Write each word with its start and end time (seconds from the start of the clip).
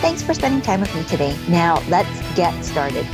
Thanks 0.00 0.22
for 0.22 0.32
spending 0.32 0.62
time 0.62 0.80
with 0.80 0.94
me 0.94 1.04
today. 1.04 1.36
Now, 1.46 1.82
let's 1.90 2.08
get 2.34 2.64
started. 2.64 3.06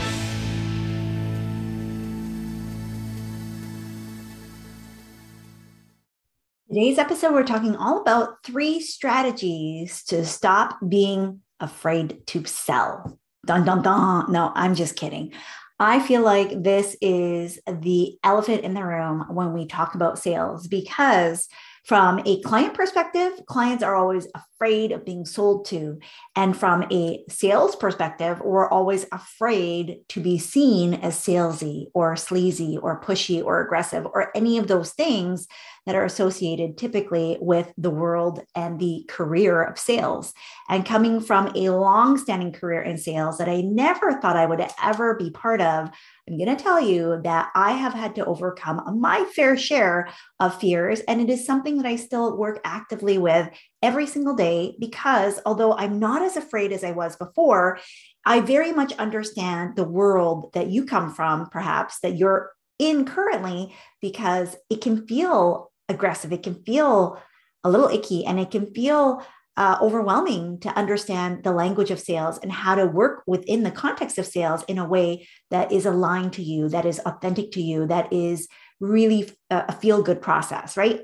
Today's 6.68 6.98
episode, 6.98 7.32
we're 7.32 7.42
talking 7.42 7.74
all 7.74 8.00
about 8.00 8.44
three 8.44 8.78
strategies 8.78 10.04
to 10.04 10.24
stop 10.24 10.78
being 10.88 11.40
afraid 11.58 12.24
to 12.28 12.44
sell. 12.44 13.18
Dun, 13.44 13.64
dun, 13.64 13.82
dun. 13.82 14.30
No, 14.30 14.52
I'm 14.54 14.76
just 14.76 14.94
kidding. 14.94 15.32
I 15.80 15.98
feel 15.98 16.22
like 16.22 16.62
this 16.62 16.96
is 17.00 17.58
the 17.66 18.16
elephant 18.22 18.62
in 18.62 18.74
the 18.74 18.84
room 18.84 19.24
when 19.30 19.52
we 19.52 19.66
talk 19.66 19.96
about 19.96 20.20
sales 20.20 20.68
because 20.68 21.48
from 21.84 22.20
a 22.24 22.40
client 22.42 22.74
perspective, 22.74 23.32
clients 23.46 23.82
are 23.82 23.94
always 23.94 24.26
afraid 24.56 24.92
of 24.92 25.04
being 25.04 25.24
sold 25.24 25.66
to. 25.66 25.98
And 26.34 26.56
from 26.56 26.84
a 26.90 27.22
sales 27.28 27.76
perspective, 27.76 28.40
we're 28.40 28.68
always 28.68 29.06
afraid 29.12 30.00
to 30.08 30.20
be 30.20 30.38
seen 30.38 30.94
as 30.94 31.16
salesy 31.16 31.86
or 31.94 32.16
sleazy 32.16 32.78
or 32.80 33.00
pushy 33.00 33.44
or 33.44 33.60
aggressive 33.60 34.06
or 34.06 34.30
any 34.34 34.58
of 34.58 34.68
those 34.68 34.92
things 34.92 35.46
that 35.84 35.94
are 35.94 36.04
associated 36.04 36.76
typically 36.76 37.38
with 37.40 37.72
the 37.78 37.90
world 37.90 38.40
and 38.54 38.80
the 38.80 39.04
career 39.08 39.62
of 39.62 39.78
sales. 39.78 40.34
And 40.68 40.84
coming 40.84 41.20
from 41.20 41.52
a 41.54 41.70
long 41.70 42.18
standing 42.18 42.52
career 42.52 42.82
in 42.82 42.98
sales 42.98 43.38
that 43.38 43.48
I 43.48 43.60
never 43.60 44.14
thought 44.14 44.36
I 44.36 44.46
would 44.46 44.66
ever 44.82 45.14
be 45.14 45.30
part 45.30 45.60
of, 45.60 45.88
I'm 46.28 46.38
going 46.38 46.54
to 46.54 46.62
tell 46.62 46.80
you 46.80 47.20
that 47.22 47.50
I 47.54 47.72
have 47.72 47.94
had 47.94 48.16
to 48.16 48.24
overcome 48.24 48.98
my 49.00 49.24
fair 49.36 49.56
share 49.56 50.08
of 50.40 50.58
fears. 50.60 51.00
And 51.00 51.20
it 51.20 51.30
is 51.30 51.46
something 51.46 51.76
that 51.76 51.86
I 51.86 51.94
still 51.94 52.36
work 52.36 52.60
actively 52.64 53.16
with 53.18 53.48
every 53.86 54.06
single 54.06 54.34
day 54.34 54.74
because 54.80 55.38
although 55.46 55.72
I'm 55.72 56.00
not 56.00 56.20
as 56.20 56.36
afraid 56.36 56.72
as 56.72 56.82
I 56.82 56.90
was 56.90 57.14
before, 57.14 57.78
I 58.24 58.40
very 58.40 58.72
much 58.72 58.92
understand 58.94 59.76
the 59.76 59.84
world 59.84 60.52
that 60.54 60.66
you 60.66 60.84
come 60.86 61.14
from, 61.14 61.48
perhaps 61.50 62.00
that 62.00 62.16
you're 62.16 62.50
in 62.80 63.04
currently, 63.04 63.72
because 64.02 64.56
it 64.68 64.80
can 64.80 65.06
feel 65.06 65.70
aggressive. 65.88 66.32
It 66.32 66.42
can 66.42 66.64
feel 66.64 67.22
a 67.62 67.70
little 67.70 67.86
icky 67.86 68.26
and 68.26 68.40
it 68.40 68.50
can 68.50 68.66
feel 68.74 69.24
uh, 69.56 69.78
overwhelming 69.80 70.58
to 70.60 70.68
understand 70.70 71.44
the 71.44 71.52
language 71.52 71.92
of 71.92 72.00
sales 72.00 72.38
and 72.42 72.50
how 72.50 72.74
to 72.74 72.86
work 72.86 73.22
within 73.28 73.62
the 73.62 73.70
context 73.70 74.18
of 74.18 74.26
sales 74.26 74.64
in 74.64 74.78
a 74.78 74.84
way 74.84 75.28
that 75.52 75.70
is 75.70 75.86
aligned 75.86 76.32
to 76.32 76.42
you, 76.42 76.68
that 76.68 76.84
is 76.84 76.98
authentic 77.06 77.52
to 77.52 77.62
you, 77.62 77.86
that 77.86 78.12
is 78.12 78.48
really 78.80 79.30
a 79.48 79.72
feel 79.72 80.02
good 80.02 80.20
process, 80.20 80.76
right? 80.76 81.02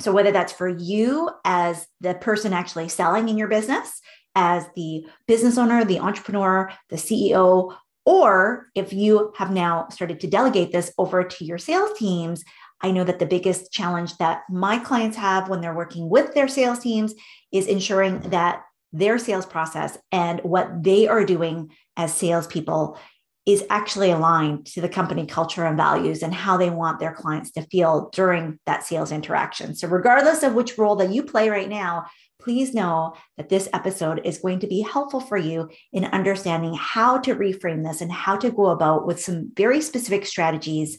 So, 0.00 0.12
whether 0.12 0.32
that's 0.32 0.52
for 0.52 0.68
you 0.68 1.30
as 1.44 1.86
the 2.00 2.14
person 2.14 2.52
actually 2.52 2.88
selling 2.88 3.28
in 3.28 3.38
your 3.38 3.48
business, 3.48 4.00
as 4.34 4.66
the 4.74 5.06
business 5.26 5.58
owner, 5.58 5.84
the 5.84 6.00
entrepreneur, 6.00 6.72
the 6.90 6.96
CEO, 6.96 7.76
or 8.04 8.68
if 8.74 8.92
you 8.92 9.32
have 9.36 9.50
now 9.50 9.88
started 9.90 10.20
to 10.20 10.26
delegate 10.26 10.72
this 10.72 10.92
over 10.98 11.24
to 11.24 11.44
your 11.44 11.58
sales 11.58 11.96
teams, 11.98 12.44
I 12.82 12.90
know 12.90 13.04
that 13.04 13.18
the 13.18 13.26
biggest 13.26 13.72
challenge 13.72 14.16
that 14.18 14.42
my 14.50 14.78
clients 14.78 15.16
have 15.16 15.48
when 15.48 15.60
they're 15.60 15.74
working 15.74 16.10
with 16.10 16.34
their 16.34 16.48
sales 16.48 16.80
teams 16.80 17.14
is 17.52 17.66
ensuring 17.66 18.20
that 18.30 18.62
their 18.92 19.18
sales 19.18 19.46
process 19.46 19.96
and 20.12 20.40
what 20.40 20.82
they 20.82 21.08
are 21.08 21.24
doing 21.24 21.70
as 21.96 22.12
salespeople 22.12 22.98
is 23.46 23.64
actually 23.68 24.10
aligned 24.10 24.64
to 24.64 24.80
the 24.80 24.88
company 24.88 25.26
culture 25.26 25.66
and 25.66 25.76
values 25.76 26.22
and 26.22 26.32
how 26.32 26.56
they 26.56 26.70
want 26.70 26.98
their 26.98 27.12
clients 27.12 27.50
to 27.50 27.62
feel 27.62 28.08
during 28.12 28.58
that 28.64 28.84
sales 28.84 29.12
interaction. 29.12 29.74
So, 29.74 29.86
regardless 29.88 30.42
of 30.42 30.54
which 30.54 30.78
role 30.78 30.96
that 30.96 31.12
you 31.12 31.22
play 31.22 31.50
right 31.50 31.68
now, 31.68 32.06
please 32.40 32.74
know 32.74 33.14
that 33.36 33.50
this 33.50 33.68
episode 33.72 34.20
is 34.24 34.38
going 34.38 34.60
to 34.60 34.66
be 34.66 34.80
helpful 34.80 35.20
for 35.20 35.36
you 35.36 35.68
in 35.92 36.04
understanding 36.06 36.74
how 36.74 37.18
to 37.18 37.34
reframe 37.34 37.84
this 37.84 38.00
and 38.00 38.12
how 38.12 38.36
to 38.36 38.50
go 38.50 38.66
about 38.66 39.06
with 39.06 39.20
some 39.20 39.50
very 39.54 39.80
specific 39.80 40.24
strategies 40.26 40.98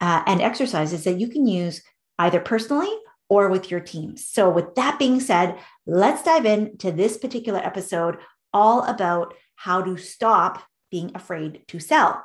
uh, 0.00 0.22
and 0.26 0.40
exercises 0.40 1.04
that 1.04 1.20
you 1.20 1.28
can 1.28 1.46
use 1.46 1.82
either 2.18 2.40
personally 2.40 2.90
or 3.28 3.48
with 3.48 3.70
your 3.70 3.80
teams. 3.80 4.26
So, 4.26 4.48
with 4.48 4.74
that 4.76 4.98
being 4.98 5.20
said, 5.20 5.58
let's 5.86 6.22
dive 6.22 6.46
into 6.46 6.90
this 6.90 7.18
particular 7.18 7.60
episode 7.60 8.16
all 8.54 8.82
about 8.84 9.34
how 9.56 9.82
to 9.82 9.96
stop 9.98 10.62
being 10.92 11.10
afraid 11.16 11.64
to 11.66 11.80
sell. 11.80 12.24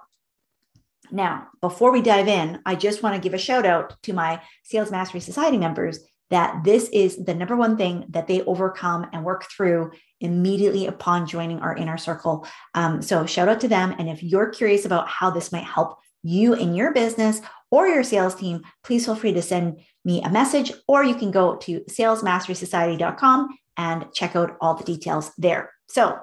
Now, 1.09 1.47
before 1.61 1.91
we 1.91 2.01
dive 2.01 2.28
in, 2.28 2.59
I 2.66 2.75
just 2.75 3.01
want 3.01 3.16
to 3.16 3.22
give 3.22 3.33
a 3.33 3.39
shout 3.39 3.66
out 3.66 3.95
to 4.03 4.13
my 4.13 4.41
Sales 4.63 4.91
Mastery 4.91 5.22
Society 5.22 5.57
members 5.57 6.00
that 6.29 6.66
this 6.66 6.89
is 6.89 7.23
the 7.23 7.33
number 7.33 7.56
one 7.56 7.77
thing 7.77 8.06
that 8.09 8.27
they 8.27 8.41
overcome 8.41 9.07
and 9.13 9.23
work 9.23 9.45
through 9.50 9.91
immediately 10.19 10.85
upon 10.85 11.25
joining 11.25 11.59
our 11.61 11.73
inner 11.73 11.97
circle. 11.97 12.45
Um, 12.75 13.01
so, 13.01 13.25
shout 13.25 13.47
out 13.47 13.61
to 13.61 13.69
them. 13.69 13.95
And 13.97 14.09
if 14.09 14.22
you're 14.22 14.50
curious 14.50 14.85
about 14.85 15.07
how 15.07 15.29
this 15.29 15.51
might 15.53 15.63
help 15.63 15.97
you 16.23 16.53
in 16.53 16.75
your 16.75 16.91
business 16.94 17.41
or 17.72 17.88
your 17.88 18.03
sales 18.03 18.35
team, 18.35 18.63
please 18.83 19.06
feel 19.06 19.16
free 19.16 19.33
to 19.33 19.41
send 19.41 19.79
me 20.03 20.22
a 20.22 20.29
message, 20.29 20.73
or 20.88 21.03
you 21.03 21.16
can 21.16 21.31
go 21.31 21.56
to 21.56 21.81
salesmasterysociety.com 21.81 23.57
and 23.77 24.06
check 24.13 24.35
out 24.35 24.57
all 24.59 24.73
the 24.73 24.83
details 24.83 25.31
there. 25.38 25.72
So 25.88 26.19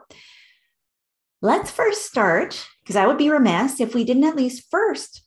let's 1.45 1.71
first 1.71 2.07
start, 2.07 2.67
because 2.83 2.97
I 2.97 3.07
would 3.07 3.19
be 3.19 3.29
remiss 3.29 3.79
if 3.79 3.95
we 3.95 4.03
didn't 4.05 4.25
at 4.25 4.35
least 4.35 4.65
first 4.71 5.23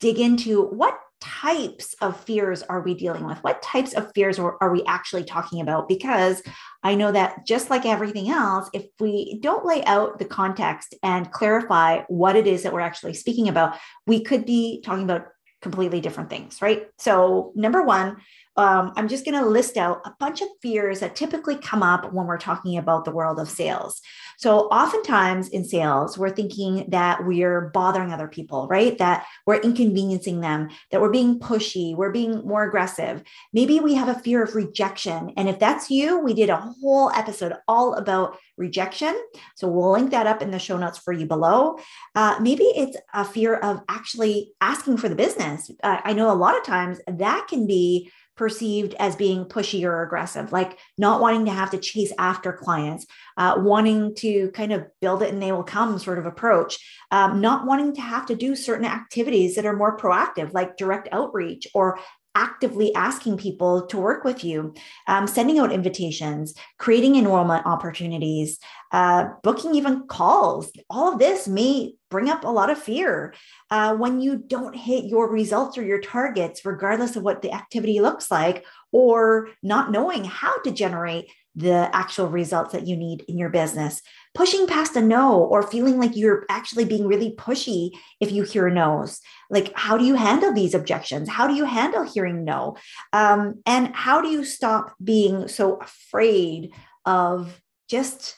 dig 0.00 0.18
into 0.18 0.64
what 0.66 0.98
types 1.20 1.94
of 2.00 2.18
fears 2.18 2.64
are 2.64 2.80
we 2.80 2.92
dealing 2.92 3.24
with? 3.24 3.38
What 3.38 3.62
types 3.62 3.94
of 3.94 4.10
fears 4.16 4.36
are, 4.40 4.72
we 4.72 4.82
actually 4.84 5.22
talking 5.22 5.60
about? 5.60 5.86
Because 5.88 6.42
I 6.82 6.96
know 6.96 7.12
that 7.12 7.46
just 7.46 7.70
like 7.70 7.86
everything 7.86 8.30
else, 8.30 8.68
if 8.72 8.86
we 8.98 9.38
don't 9.40 9.64
lay 9.64 9.84
out 9.84 10.18
the 10.18 10.24
context 10.24 10.92
and 11.04 11.30
clarify 11.30 12.02
what 12.08 12.34
it 12.34 12.48
is 12.48 12.64
that 12.64 12.72
we're 12.72 12.80
actually 12.80 13.14
speaking 13.14 13.48
about, 13.48 13.78
we 14.08 14.24
could 14.24 14.44
be 14.44 14.82
talking 14.84 15.04
about 15.04 15.28
completely 15.62 16.00
different 16.00 16.30
things, 16.30 16.60
right? 16.60 16.88
So, 16.98 17.52
number 17.54 17.82
one, 17.82 18.16
um, 18.56 18.92
I'm 18.96 19.08
just 19.08 19.24
going 19.24 19.38
to 19.38 19.48
list 19.48 19.76
out 19.76 20.00
a 20.04 20.12
bunch 20.20 20.40
of 20.40 20.48
fears 20.62 21.00
that 21.00 21.16
typically 21.16 21.56
come 21.56 21.82
up 21.82 22.12
when 22.12 22.26
we're 22.26 22.38
talking 22.38 22.78
about 22.78 23.04
the 23.04 23.10
world 23.10 23.40
of 23.40 23.48
sales. 23.50 24.00
So, 24.36 24.62
oftentimes 24.68 25.48
in 25.48 25.64
sales, 25.64 26.18
we're 26.18 26.30
thinking 26.30 26.86
that 26.90 27.24
we're 27.24 27.70
bothering 27.70 28.12
other 28.12 28.28
people, 28.28 28.66
right? 28.68 28.96
That 28.98 29.26
we're 29.46 29.60
inconveniencing 29.60 30.40
them, 30.40 30.70
that 30.90 31.00
we're 31.00 31.10
being 31.10 31.38
pushy, 31.38 31.96
we're 31.96 32.12
being 32.12 32.46
more 32.46 32.64
aggressive. 32.64 33.22
Maybe 33.52 33.80
we 33.80 33.94
have 33.94 34.08
a 34.08 34.18
fear 34.20 34.42
of 34.42 34.54
rejection. 34.54 35.32
And 35.36 35.48
if 35.48 35.58
that's 35.58 35.90
you, 35.90 36.18
we 36.18 36.34
did 36.34 36.50
a 36.50 36.56
whole 36.56 37.10
episode 37.10 37.54
all 37.68 37.94
about 37.94 38.38
rejection. 38.56 39.20
So, 39.56 39.68
we'll 39.68 39.92
link 39.92 40.10
that 40.10 40.26
up 40.26 40.42
in 40.42 40.50
the 40.50 40.58
show 40.58 40.76
notes 40.76 40.98
for 40.98 41.12
you 41.12 41.26
below. 41.26 41.78
Uh, 42.14 42.36
maybe 42.40 42.64
it's 42.64 42.96
a 43.12 43.24
fear 43.24 43.56
of 43.56 43.82
actually 43.88 44.52
asking 44.60 44.96
for 44.96 45.08
the 45.08 45.16
business. 45.16 45.70
Uh, 45.82 46.00
I 46.04 46.12
know 46.12 46.30
a 46.30 46.34
lot 46.34 46.56
of 46.56 46.64
times 46.64 47.00
that 47.06 47.46
can 47.48 47.66
be 47.66 48.10
perceived 48.36 48.94
as 48.98 49.16
being 49.16 49.44
pushy 49.44 49.84
or 49.84 50.02
aggressive, 50.02 50.52
like 50.52 50.78
not 50.98 51.20
wanting 51.20 51.44
to 51.44 51.52
have 51.52 51.70
to 51.70 51.78
chase 51.78 52.12
after 52.18 52.52
clients, 52.52 53.06
uh, 53.36 53.54
wanting 53.58 54.14
to 54.16 54.50
kind 54.52 54.72
of 54.72 54.84
build 55.00 55.22
it 55.22 55.32
and 55.32 55.42
they 55.42 55.52
will 55.52 55.64
come 55.64 55.98
sort 55.98 56.18
of 56.18 56.26
approach, 56.26 56.78
um, 57.10 57.40
not 57.40 57.66
wanting 57.66 57.94
to 57.94 58.00
have 58.00 58.26
to 58.26 58.34
do 58.34 58.56
certain 58.56 58.86
activities 58.86 59.54
that 59.54 59.66
are 59.66 59.76
more 59.76 59.96
proactive, 59.96 60.52
like 60.52 60.76
direct 60.76 61.08
outreach 61.12 61.66
or 61.74 61.98
actively 62.34 62.94
asking 62.94 63.36
people 63.36 63.86
to 63.86 63.96
work 63.96 64.24
with 64.24 64.44
you, 64.44 64.74
um, 65.06 65.26
sending 65.26 65.58
out 65.58 65.72
invitations, 65.72 66.54
creating 66.78 67.16
enrollment 67.16 67.64
opportunities, 67.66 68.58
uh, 68.92 69.26
booking 69.42 69.74
even 69.74 70.06
calls. 70.06 70.70
All 70.90 71.12
of 71.12 71.18
this 71.18 71.46
may 71.46 71.94
bring 72.10 72.28
up 72.28 72.44
a 72.44 72.48
lot 72.48 72.70
of 72.70 72.78
fear 72.78 73.34
uh, 73.70 73.94
when 73.96 74.20
you 74.20 74.36
don't 74.36 74.74
hit 74.76 75.04
your 75.04 75.30
results 75.30 75.78
or 75.78 75.84
your 75.84 76.00
targets, 76.00 76.64
regardless 76.64 77.16
of 77.16 77.22
what 77.22 77.42
the 77.42 77.52
activity 77.52 78.00
looks 78.00 78.30
like, 78.30 78.64
or 78.92 79.48
not 79.62 79.90
knowing 79.90 80.24
how 80.24 80.60
to 80.62 80.70
generate 80.70 81.30
the 81.56 81.88
actual 81.94 82.28
results 82.28 82.72
that 82.72 82.86
you 82.86 82.96
need 82.96 83.24
in 83.28 83.38
your 83.38 83.48
business. 83.48 84.02
Pushing 84.34 84.66
past 84.66 84.96
a 84.96 85.00
no 85.00 85.38
or 85.38 85.62
feeling 85.62 85.98
like 85.98 86.16
you're 86.16 86.44
actually 86.48 86.84
being 86.84 87.06
really 87.06 87.34
pushy 87.36 87.90
if 88.20 88.32
you 88.32 88.42
hear 88.42 88.68
no's. 88.68 89.20
Like, 89.48 89.72
how 89.74 89.96
do 89.96 90.04
you 90.04 90.16
handle 90.16 90.52
these 90.52 90.74
objections? 90.74 91.28
How 91.28 91.46
do 91.46 91.54
you 91.54 91.64
handle 91.64 92.02
hearing 92.02 92.44
no? 92.44 92.76
Um, 93.12 93.62
and 93.64 93.94
how 93.94 94.20
do 94.20 94.28
you 94.28 94.44
stop 94.44 94.94
being 95.02 95.46
so 95.46 95.76
afraid 95.76 96.72
of 97.04 97.60
just 97.88 98.36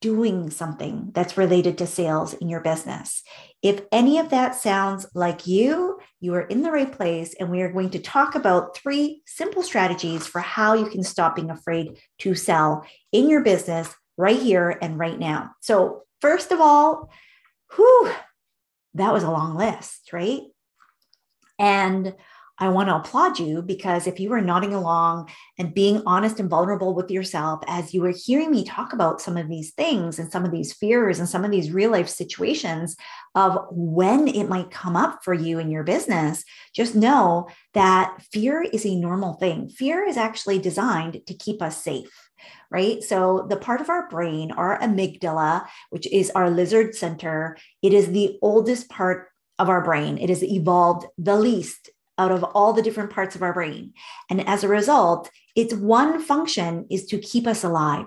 doing 0.00 0.50
something 0.50 1.10
that's 1.14 1.38
related 1.38 1.78
to 1.78 1.86
sales 1.86 2.34
in 2.34 2.48
your 2.48 2.60
business. 2.60 3.22
If 3.62 3.80
any 3.90 4.18
of 4.18 4.28
that 4.30 4.54
sounds 4.54 5.06
like 5.14 5.46
you, 5.46 5.98
you 6.20 6.34
are 6.34 6.42
in 6.42 6.62
the 6.62 6.70
right 6.70 6.92
place. 6.92 7.34
And 7.40 7.50
we 7.50 7.62
are 7.62 7.72
going 7.72 7.90
to 7.90 7.98
talk 7.98 8.34
about 8.34 8.76
three 8.76 9.22
simple 9.26 9.62
strategies 9.62 10.26
for 10.26 10.40
how 10.40 10.74
you 10.74 10.86
can 10.86 11.02
stop 11.02 11.36
being 11.36 11.50
afraid 11.50 11.98
to 12.20 12.34
sell 12.34 12.84
in 13.10 13.28
your 13.28 13.42
business 13.42 13.94
right 14.16 14.40
here 14.40 14.76
and 14.80 14.98
right 14.98 15.18
now. 15.18 15.52
So, 15.60 16.02
first 16.20 16.52
of 16.52 16.60
all, 16.60 17.10
whew, 17.74 18.12
that 18.94 19.12
was 19.12 19.22
a 19.22 19.30
long 19.30 19.56
list, 19.56 20.12
right? 20.12 20.42
And 21.58 22.14
I 22.58 22.70
want 22.70 22.88
to 22.88 22.96
applaud 22.96 23.38
you 23.38 23.60
because 23.60 24.06
if 24.06 24.18
you 24.18 24.30
were 24.30 24.40
nodding 24.40 24.72
along 24.72 25.28
and 25.58 25.74
being 25.74 26.02
honest 26.06 26.40
and 26.40 26.48
vulnerable 26.48 26.94
with 26.94 27.10
yourself 27.10 27.62
as 27.66 27.92
you 27.92 28.00
were 28.00 28.14
hearing 28.16 28.50
me 28.50 28.64
talk 28.64 28.94
about 28.94 29.20
some 29.20 29.36
of 29.36 29.48
these 29.48 29.72
things 29.72 30.18
and 30.18 30.32
some 30.32 30.44
of 30.44 30.52
these 30.52 30.72
fears 30.72 31.18
and 31.18 31.28
some 31.28 31.44
of 31.44 31.50
these 31.50 31.70
real 31.70 31.90
life 31.90 32.08
situations 32.08 32.96
of 33.34 33.58
when 33.70 34.26
it 34.26 34.48
might 34.48 34.70
come 34.70 34.96
up 34.96 35.22
for 35.22 35.34
you 35.34 35.58
in 35.58 35.70
your 35.70 35.84
business, 35.84 36.44
just 36.74 36.94
know 36.94 37.46
that 37.74 38.16
fear 38.32 38.62
is 38.62 38.86
a 38.86 38.96
normal 38.96 39.34
thing. 39.34 39.68
Fear 39.68 40.04
is 40.04 40.16
actually 40.16 40.58
designed 40.58 41.20
to 41.26 41.34
keep 41.34 41.60
us 41.60 41.82
safe 41.82 42.10
right? 42.70 43.02
So 43.02 43.46
the 43.48 43.56
part 43.56 43.80
of 43.80 43.88
our 43.88 44.08
brain, 44.08 44.50
our 44.50 44.78
amygdala, 44.80 45.66
which 45.90 46.06
is 46.12 46.30
our 46.30 46.50
lizard 46.50 46.94
center, 46.94 47.56
it 47.82 47.92
is 47.92 48.08
the 48.08 48.38
oldest 48.42 48.88
part 48.88 49.28
of 49.58 49.68
our 49.68 49.82
brain. 49.82 50.18
It 50.18 50.28
has 50.28 50.42
evolved 50.44 51.06
the 51.16 51.36
least 51.36 51.90
out 52.18 52.32
of 52.32 52.42
all 52.42 52.72
the 52.72 52.82
different 52.82 53.10
parts 53.10 53.34
of 53.34 53.42
our 53.42 53.52
brain. 53.52 53.92
And 54.30 54.46
as 54.46 54.64
a 54.64 54.68
result, 54.68 55.30
its 55.54 55.74
one 55.74 56.20
function 56.20 56.86
is 56.90 57.06
to 57.06 57.18
keep 57.18 57.46
us 57.46 57.64
alive. 57.64 58.06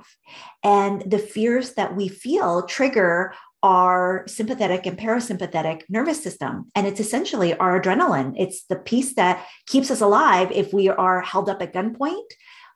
And 0.63 1.09
the 1.09 1.19
fears 1.19 1.73
that 1.73 1.95
we 1.95 2.07
feel 2.07 2.63
trigger 2.63 3.33
our 3.61 4.23
sympathetic 4.25 4.85
and 4.85 4.97
parasympathetic 4.97 5.81
nervous 5.89 6.23
system. 6.23 6.71
And 6.75 6.88
it's 6.88 7.00
essentially 7.00 7.53
our 7.56 7.81
adrenaline. 7.81 8.35
It's 8.38 8.63
the 8.63 8.77
piece 8.77 9.15
that 9.15 9.45
keeps 9.65 9.91
us 9.91 10.00
alive 10.00 10.50
if 10.51 10.73
we 10.73 10.88
are 10.88 11.21
held 11.21 11.50
up 11.50 11.61
at 11.61 11.73
gunpoint 11.73 12.23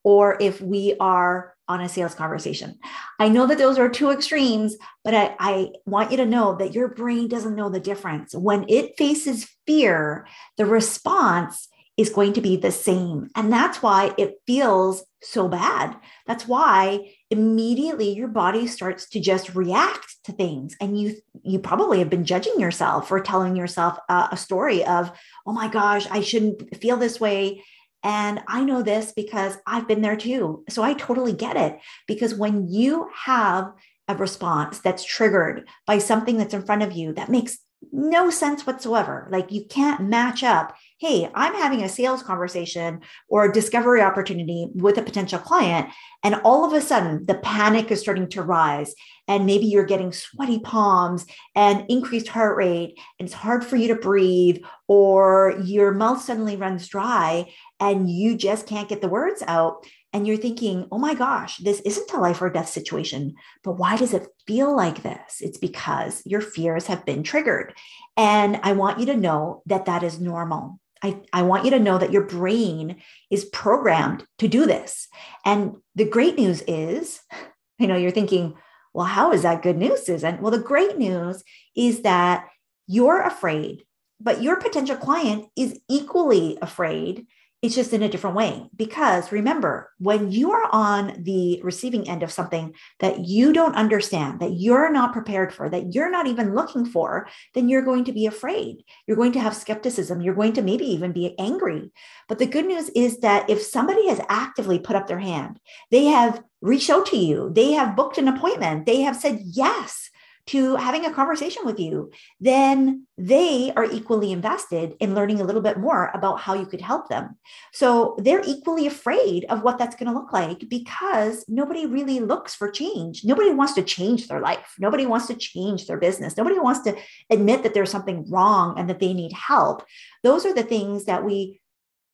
or 0.04 0.38
if 0.40 0.62
we 0.62 0.96
are 1.00 1.54
on 1.68 1.82
a 1.82 1.88
sales 1.88 2.14
conversation. 2.14 2.78
I 3.20 3.30
know 3.30 3.48
that 3.48 3.58
those 3.58 3.80
are 3.80 3.88
two 3.88 4.12
extremes, 4.12 4.76
but 5.04 5.14
I, 5.14 5.36
I, 5.40 5.70
want 5.86 6.12
you 6.12 6.18
to 6.18 6.26
know 6.26 6.56
that 6.56 6.74
your 6.74 6.90
brain 6.90 7.30
doesn't 7.30 7.56
know 7.56 7.70
the 7.70 7.80
difference. 7.80 8.36
When 8.36 8.66
it 8.68 8.98
faces 8.98 9.50
fear, 9.66 10.28
the 10.58 10.66
response 10.66 11.70
is 11.96 12.10
going 12.10 12.34
to 12.34 12.42
be 12.42 12.58
the 12.58 12.72
same. 12.72 13.30
And 13.36 13.54
that's 13.54 13.82
why 13.82 14.14
it 14.18 14.42
feels 14.46 15.04
so 15.22 15.48
bad. 15.48 15.96
That's 16.28 16.48
why 16.48 17.14
immediately 17.30 18.14
your 18.14 18.28
body 18.28 18.68
starts 18.68 19.08
to 19.10 19.20
just 19.20 19.56
react 19.56 20.18
to 20.26 20.32
things 20.32 20.76
and 20.80 21.00
you 21.00 21.16
you 21.42 21.58
probably 21.58 21.98
have 21.98 22.10
been 22.10 22.24
judging 22.24 22.60
yourself 22.60 23.12
or 23.12 23.20
telling 23.20 23.56
yourself 23.56 23.98
uh, 24.08 24.28
a 24.32 24.38
story 24.38 24.86
of 24.86 25.12
oh 25.48 25.52
my 25.52 25.68
gosh 25.68 26.08
i 26.12 26.22
shouldn't 26.22 26.78
feel 26.78 26.96
this 26.96 27.20
way 27.20 27.64
and 28.04 28.42
I 28.48 28.64
know 28.64 28.84
this 28.84 29.14
because 29.16 29.58
I've 29.66 29.88
been 29.88 30.02
there 30.02 30.18
too. 30.18 30.64
So 30.70 30.84
I 30.84 30.94
totally 30.94 31.34
get 31.34 31.56
it. 31.56 31.80
Because 32.08 32.36
when 32.36 32.68
you 32.68 33.10
have 33.26 33.72
a 34.08 34.16
response 34.16 34.80
that's 34.80 35.06
triggered 35.06 35.68
by 35.88 35.98
something 35.98 36.38
that's 36.38 36.54
in 36.54 36.66
front 36.66 36.84
of 36.84 36.92
you 36.92 37.14
that 37.14 37.30
makes 37.30 37.58
no 37.92 38.30
sense 38.30 38.66
whatsoever, 38.66 39.28
like 39.32 39.52
you 39.52 39.66
can't 39.66 40.04
match 40.04 40.44
up. 40.44 40.76
Hey, 41.00 41.30
I'm 41.34 41.54
having 41.54 41.84
a 41.84 41.90
sales 41.90 42.24
conversation 42.24 43.02
or 43.28 43.46
a 43.46 43.54
discovery 43.54 44.02
opportunity 44.02 44.70
with 44.74 44.98
a 44.98 45.02
potential 45.02 45.40
client. 45.40 45.90
And 46.24 46.36
all 46.44 46.66
of 46.66 46.74
a 46.74 46.82
sudden, 46.82 47.26
the 47.26 47.36
panic 47.36 47.92
is 47.92 48.00
starting 48.00 48.30
to 48.30 48.42
rise 48.42 48.96
and 49.28 49.46
maybe 49.46 49.66
you're 49.66 49.86
getting 49.86 50.12
sweaty 50.12 50.60
palms 50.60 51.26
and 51.56 51.86
increased 51.90 52.28
heart 52.28 52.58
rate 52.58 53.00
and 53.20 53.28
it's 53.28 53.34
hard 53.34 53.64
for 53.64 53.76
you 53.76 53.88
to 53.90 53.96
breathe 53.96 54.58
or 54.88 55.58
your 55.64 55.94
mouth 55.94 56.22
suddenly 56.22 56.56
runs 56.56 56.88
dry 56.88 57.50
and 57.84 58.10
you 58.10 58.36
just 58.38 58.66
can't 58.66 58.88
get 58.88 59.02
the 59.02 59.10
words 59.10 59.44
out 59.48 59.86
and 60.14 60.26
you're 60.26 60.38
thinking 60.38 60.88
oh 60.92 60.98
my 60.98 61.14
gosh 61.14 61.58
this 61.58 61.82
isn't 61.82 62.14
a 62.14 62.20
life 62.20 62.42
or 62.42 62.50
death 62.50 62.70
situation 62.70 63.36
but 63.64 63.74
why 63.74 63.98
does 63.98 64.14
it 64.14 64.28
feel 64.48 64.76
like 64.76 65.04
this 65.04 65.42
it's 65.42 65.58
because 65.58 66.22
your 66.26 66.42
fears 66.42 66.88
have 66.88 67.06
been 67.06 67.24
triggered 67.24 67.74
and 68.16 68.60
i 68.64 68.72
want 68.72 69.00
you 69.00 69.06
to 69.06 69.18
know 69.18 69.62
that 69.66 69.86
that 69.86 70.04
is 70.04 70.20
normal 70.20 70.80
I, 71.06 71.20
I 71.34 71.42
want 71.42 71.66
you 71.66 71.72
to 71.72 71.80
know 71.80 71.98
that 71.98 72.14
your 72.14 72.24
brain 72.24 73.02
is 73.30 73.44
programmed 73.44 74.26
to 74.40 74.48
do 74.48 74.66
this. 74.66 75.10
And 75.44 75.76
the 75.96 76.08
great 76.08 76.38
news 76.38 76.64
is, 76.66 77.20
you 77.78 77.88
know, 77.88 77.98
you're 77.98 78.12
thinking, 78.12 78.56
well, 78.94 79.06
how 79.06 79.34
is 79.34 79.42
that 79.42 79.64
good 79.64 79.78
news, 79.78 80.06
Susan? 80.06 80.42
Well, 80.42 80.52
the 80.52 80.60
great 80.60 80.98
news 80.98 81.44
is 81.76 82.04
that 82.04 82.48
you're 82.88 83.22
afraid, 83.22 83.84
but 84.22 84.42
your 84.42 84.56
potential 84.56 84.96
client 84.96 85.48
is 85.58 85.78
equally 85.90 86.58
afraid. 86.62 87.28
It's 87.64 87.76
just 87.76 87.94
in 87.94 88.04
a 88.04 88.10
different 88.10 88.36
way. 88.36 88.70
Because 88.76 89.32
remember, 89.32 89.90
when 89.98 90.34
you 90.34 90.52
are 90.52 90.68
on 90.74 91.24
the 91.24 91.62
receiving 91.64 92.10
end 92.10 92.22
of 92.22 92.30
something 92.30 92.76
that 93.00 93.26
you 93.26 93.54
don't 93.54 93.78
understand, 93.78 94.42
that 94.42 94.60
you're 94.60 94.92
not 94.92 95.14
prepared 95.14 95.54
for, 95.54 95.70
that 95.70 95.94
you're 95.94 96.12
not 96.12 96.28
even 96.28 96.56
looking 96.56 96.86
for, 96.86 97.30
then 97.54 97.70
you're 97.70 97.82
going 97.82 98.04
to 98.04 98.12
be 98.12 98.26
afraid. 98.26 98.84
You're 99.08 99.16
going 99.16 99.32
to 99.32 99.40
have 99.40 99.56
skepticism. 99.56 100.20
You're 100.20 100.36
going 100.36 100.52
to 100.54 100.62
maybe 100.62 100.84
even 100.88 101.14
be 101.14 101.40
angry. 101.40 101.94
But 102.28 102.38
the 102.38 102.48
good 102.48 102.66
news 102.66 102.90
is 102.90 103.20
that 103.20 103.50
if 103.50 103.62
somebody 103.62 104.10
has 104.10 104.20
actively 104.28 104.78
put 104.78 104.98
up 104.98 105.08
their 105.08 105.20
hand, 105.20 105.58
they 105.90 106.06
have 106.06 106.44
reached 106.62 106.90
out 106.90 107.06
to 107.08 107.18
you, 107.18 107.50
they 107.56 107.72
have 107.72 107.96
booked 107.96 108.18
an 108.18 108.28
appointment, 108.28 108.86
they 108.86 109.02
have 109.02 109.16
said 109.16 109.40
yes 109.42 110.03
to 110.46 110.76
having 110.76 111.06
a 111.06 111.14
conversation 111.14 111.66
with 111.66 111.80
you, 111.80 112.12
then 112.40 113.08
they 113.18 113.72
are 113.78 113.86
equally 113.86 114.32
invested 114.32 114.96
in 115.00 115.16
learning 115.16 115.40
a 115.40 115.44
little 115.44 115.62
bit 115.62 115.78
more 115.78 116.12
about 116.14 116.40
how 116.40 116.54
you 116.54 116.66
could 116.66 116.82
help 116.82 117.08
them. 117.08 117.38
So 117.72 118.18
they're 118.20 118.44
equally 118.46 118.86
afraid 118.86 119.46
of 119.46 119.64
what 119.64 119.78
that's 119.78 119.96
going 119.96 120.12
to 120.12 120.18
look 120.18 120.34
like 120.34 120.68
because 120.68 121.46
nobody 121.48 121.86
really 121.86 122.20
looks 122.20 122.54
for 122.56 122.70
change. 122.70 123.24
Nobody 123.24 123.52
wants 123.52 123.74
to 123.74 123.84
change 123.84 124.28
their 124.28 124.42
life. 124.42 124.76
Nobody 124.78 125.06
wants 125.06 125.28
to 125.28 125.36
change 125.36 125.88
their 125.88 125.98
business. 125.98 126.36
Nobody 126.36 126.60
wants 126.60 126.82
to 126.82 126.98
admit 127.30 127.64
that 127.64 127.74
there's 127.74 127.92
something 127.92 128.30
wrong 128.30 128.78
and 128.78 128.90
that 128.90 129.00
they 129.00 129.14
need 129.14 129.32
help. 129.32 129.86
Those 130.24 130.46
are 130.46 130.54
the 130.54 130.64
things 130.64 131.06
that 131.06 131.24
we 131.24 131.62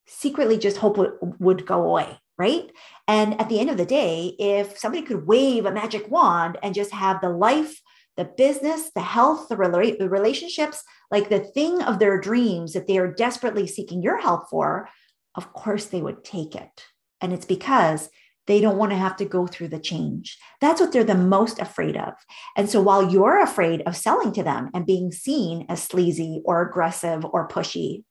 secretly 0.05 0.57
just 0.57 0.77
hope 0.77 0.97
would, 0.97 1.13
would 1.39 1.65
go 1.65 1.83
away 1.83 2.19
right? 2.39 2.71
And 3.05 3.39
at 3.39 3.49
the 3.49 3.59
end 3.59 3.69
of 3.69 3.75
the 3.75 3.85
day, 3.85 4.33
if 4.39 4.77
somebody 4.77 5.03
could 5.05 5.27
wave 5.27 5.65
a 5.65 5.73
magic 5.73 6.09
wand 6.09 6.57
and 6.63 6.73
just 6.73 6.91
have 6.91 7.19
the 7.19 7.27
life, 7.27 7.81
the 8.19 8.25
business, 8.25 8.91
the 8.93 9.01
health, 9.01 9.47
the, 9.47 9.55
rela- 9.55 9.97
the 9.97 10.09
relationships, 10.09 10.83
like 11.09 11.29
the 11.29 11.39
thing 11.39 11.81
of 11.81 11.99
their 11.99 12.19
dreams 12.19 12.73
that 12.73 12.85
they 12.85 12.97
are 12.97 13.13
desperately 13.13 13.65
seeking 13.65 14.03
your 14.03 14.17
help 14.17 14.49
for, 14.49 14.89
of 15.35 15.53
course 15.53 15.85
they 15.85 16.01
would 16.01 16.21
take 16.25 16.53
it. 16.53 16.83
And 17.21 17.31
it's 17.31 17.45
because 17.45 18.09
they 18.45 18.59
don't 18.59 18.75
want 18.75 18.91
to 18.91 18.97
have 18.97 19.15
to 19.17 19.25
go 19.25 19.47
through 19.47 19.69
the 19.69 19.79
change. 19.79 20.37
That's 20.59 20.81
what 20.81 20.91
they're 20.91 21.05
the 21.05 21.15
most 21.15 21.59
afraid 21.59 21.95
of. 21.95 22.13
And 22.57 22.69
so 22.69 22.81
while 22.81 23.09
you're 23.09 23.41
afraid 23.41 23.83
of 23.85 23.95
selling 23.95 24.33
to 24.33 24.43
them 24.43 24.69
and 24.73 24.85
being 24.85 25.13
seen 25.13 25.65
as 25.69 25.81
sleazy 25.81 26.41
or 26.43 26.61
aggressive 26.61 27.23
or 27.23 27.47
pushy, 27.47 28.03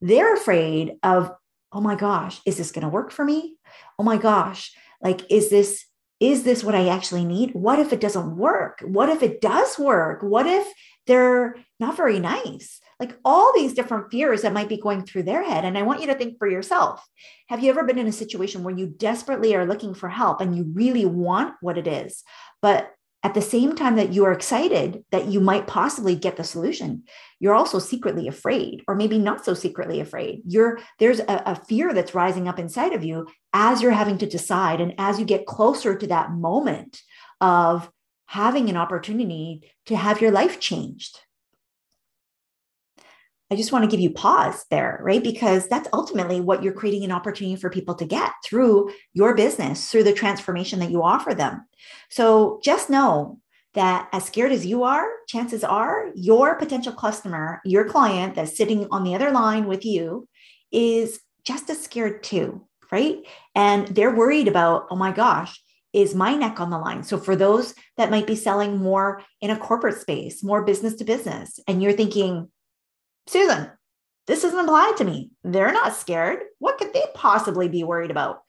they're 0.00 0.34
afraid 0.34 0.92
of 1.02 1.32
oh 1.72 1.80
my 1.80 1.96
gosh, 1.96 2.40
is 2.46 2.58
this 2.58 2.70
going 2.70 2.84
to 2.84 2.88
work 2.88 3.10
for 3.10 3.24
me? 3.24 3.56
Oh 3.98 4.04
my 4.04 4.18
gosh, 4.18 4.72
like, 5.02 5.30
is 5.30 5.50
this 5.50 5.84
is 6.20 6.44
this 6.44 6.64
what 6.64 6.74
I 6.74 6.88
actually 6.88 7.24
need? 7.24 7.52
What 7.54 7.78
if 7.78 7.92
it 7.92 8.00
doesn't 8.00 8.36
work? 8.36 8.82
What 8.84 9.08
if 9.08 9.22
it 9.22 9.40
does 9.40 9.78
work? 9.78 10.22
What 10.22 10.46
if 10.46 10.66
they're 11.06 11.56
not 11.78 11.96
very 11.96 12.18
nice? 12.18 12.80
Like 12.98 13.18
all 13.24 13.52
these 13.54 13.74
different 13.74 14.10
fears 14.10 14.42
that 14.42 14.54
might 14.54 14.70
be 14.70 14.78
going 14.78 15.04
through 15.04 15.24
their 15.24 15.44
head. 15.44 15.66
And 15.66 15.76
I 15.76 15.82
want 15.82 16.00
you 16.00 16.06
to 16.06 16.14
think 16.14 16.38
for 16.38 16.48
yourself 16.48 17.06
Have 17.48 17.62
you 17.62 17.70
ever 17.70 17.84
been 17.84 17.98
in 17.98 18.06
a 18.06 18.12
situation 18.12 18.64
where 18.64 18.76
you 18.76 18.86
desperately 18.86 19.54
are 19.54 19.66
looking 19.66 19.94
for 19.94 20.08
help 20.08 20.40
and 20.40 20.56
you 20.56 20.64
really 20.72 21.04
want 21.04 21.54
what 21.60 21.76
it 21.76 21.86
is, 21.86 22.22
but 22.62 22.90
at 23.26 23.34
the 23.34 23.42
same 23.42 23.74
time 23.74 23.96
that 23.96 24.12
you 24.12 24.24
are 24.24 24.32
excited 24.32 25.04
that 25.10 25.26
you 25.26 25.40
might 25.40 25.66
possibly 25.66 26.14
get 26.14 26.36
the 26.36 26.44
solution 26.44 27.02
you're 27.38 27.54
also 27.54 27.78
secretly 27.78 28.28
afraid 28.28 28.82
or 28.88 28.94
maybe 28.94 29.18
not 29.18 29.44
so 29.44 29.54
secretly 29.54 30.00
afraid. 30.00 30.42
You're 30.46 30.78
there's 30.98 31.20
a, 31.20 31.42
a, 31.46 31.54
fear 31.54 31.92
that's 31.92 32.14
rising 32.14 32.48
up 32.48 32.58
inside 32.58 32.92
of 32.92 33.04
you 33.04 33.26
as 33.52 33.82
you're 33.82 33.92
having 33.92 34.18
to 34.18 34.26
decide 34.26 34.80
and 34.80 34.94
as 34.98 35.18
you 35.18 35.24
get 35.24 35.46
closer 35.46 35.96
to 35.96 36.06
that 36.08 36.30
moment 36.30 37.02
of 37.40 37.90
having 38.26 38.68
an 38.68 38.76
opportunity 38.76 39.70
to 39.86 39.96
have 39.96 40.20
your 40.20 40.30
life 40.30 40.60
changed 40.60 41.18
I 43.50 43.56
just 43.56 43.70
want 43.70 43.84
to 43.84 43.90
give 43.90 44.00
you 44.00 44.10
pause 44.10 44.64
there, 44.70 45.00
right? 45.02 45.22
Because 45.22 45.68
that's 45.68 45.88
ultimately 45.92 46.40
what 46.40 46.62
you're 46.62 46.72
creating 46.72 47.04
an 47.04 47.12
opportunity 47.12 47.56
for 47.56 47.70
people 47.70 47.94
to 47.94 48.04
get 48.04 48.32
through 48.44 48.90
your 49.12 49.34
business, 49.34 49.90
through 49.90 50.02
the 50.02 50.12
transformation 50.12 50.80
that 50.80 50.90
you 50.90 51.02
offer 51.02 51.32
them. 51.32 51.64
So 52.10 52.60
just 52.64 52.90
know 52.90 53.38
that 53.74 54.08
as 54.12 54.24
scared 54.24 54.52
as 54.52 54.66
you 54.66 54.82
are, 54.82 55.06
chances 55.28 55.62
are 55.62 56.10
your 56.14 56.56
potential 56.56 56.92
customer, 56.92 57.60
your 57.64 57.84
client 57.84 58.34
that's 58.34 58.56
sitting 58.56 58.88
on 58.90 59.04
the 59.04 59.14
other 59.14 59.30
line 59.30 59.66
with 59.66 59.84
you 59.84 60.26
is 60.72 61.20
just 61.44 61.70
as 61.70 61.80
scared 61.82 62.22
too, 62.24 62.66
right? 62.90 63.18
And 63.54 63.86
they're 63.88 64.14
worried 64.14 64.48
about, 64.48 64.86
oh 64.90 64.96
my 64.96 65.12
gosh, 65.12 65.60
is 65.92 66.14
my 66.14 66.34
neck 66.34 66.58
on 66.58 66.70
the 66.70 66.78
line. 66.78 67.04
So 67.04 67.16
for 67.16 67.36
those 67.36 67.74
that 67.96 68.10
might 68.10 68.26
be 68.26 68.34
selling 68.34 68.78
more 68.78 69.22
in 69.40 69.50
a 69.50 69.58
corporate 69.58 69.98
space, 70.00 70.42
more 70.42 70.64
business 70.64 70.94
to 70.96 71.04
business, 71.04 71.60
and 71.68 71.82
you're 71.82 71.92
thinking, 71.92 72.50
Susan, 73.26 73.70
this 74.26 74.42
doesn't 74.42 74.58
apply 74.58 74.92
to 74.96 75.04
me. 75.04 75.30
They're 75.44 75.72
not 75.72 75.96
scared. 75.96 76.40
What 76.58 76.78
could 76.78 76.92
they 76.92 77.04
possibly 77.14 77.68
be 77.68 77.84
worried 77.84 78.10
about? 78.10 78.42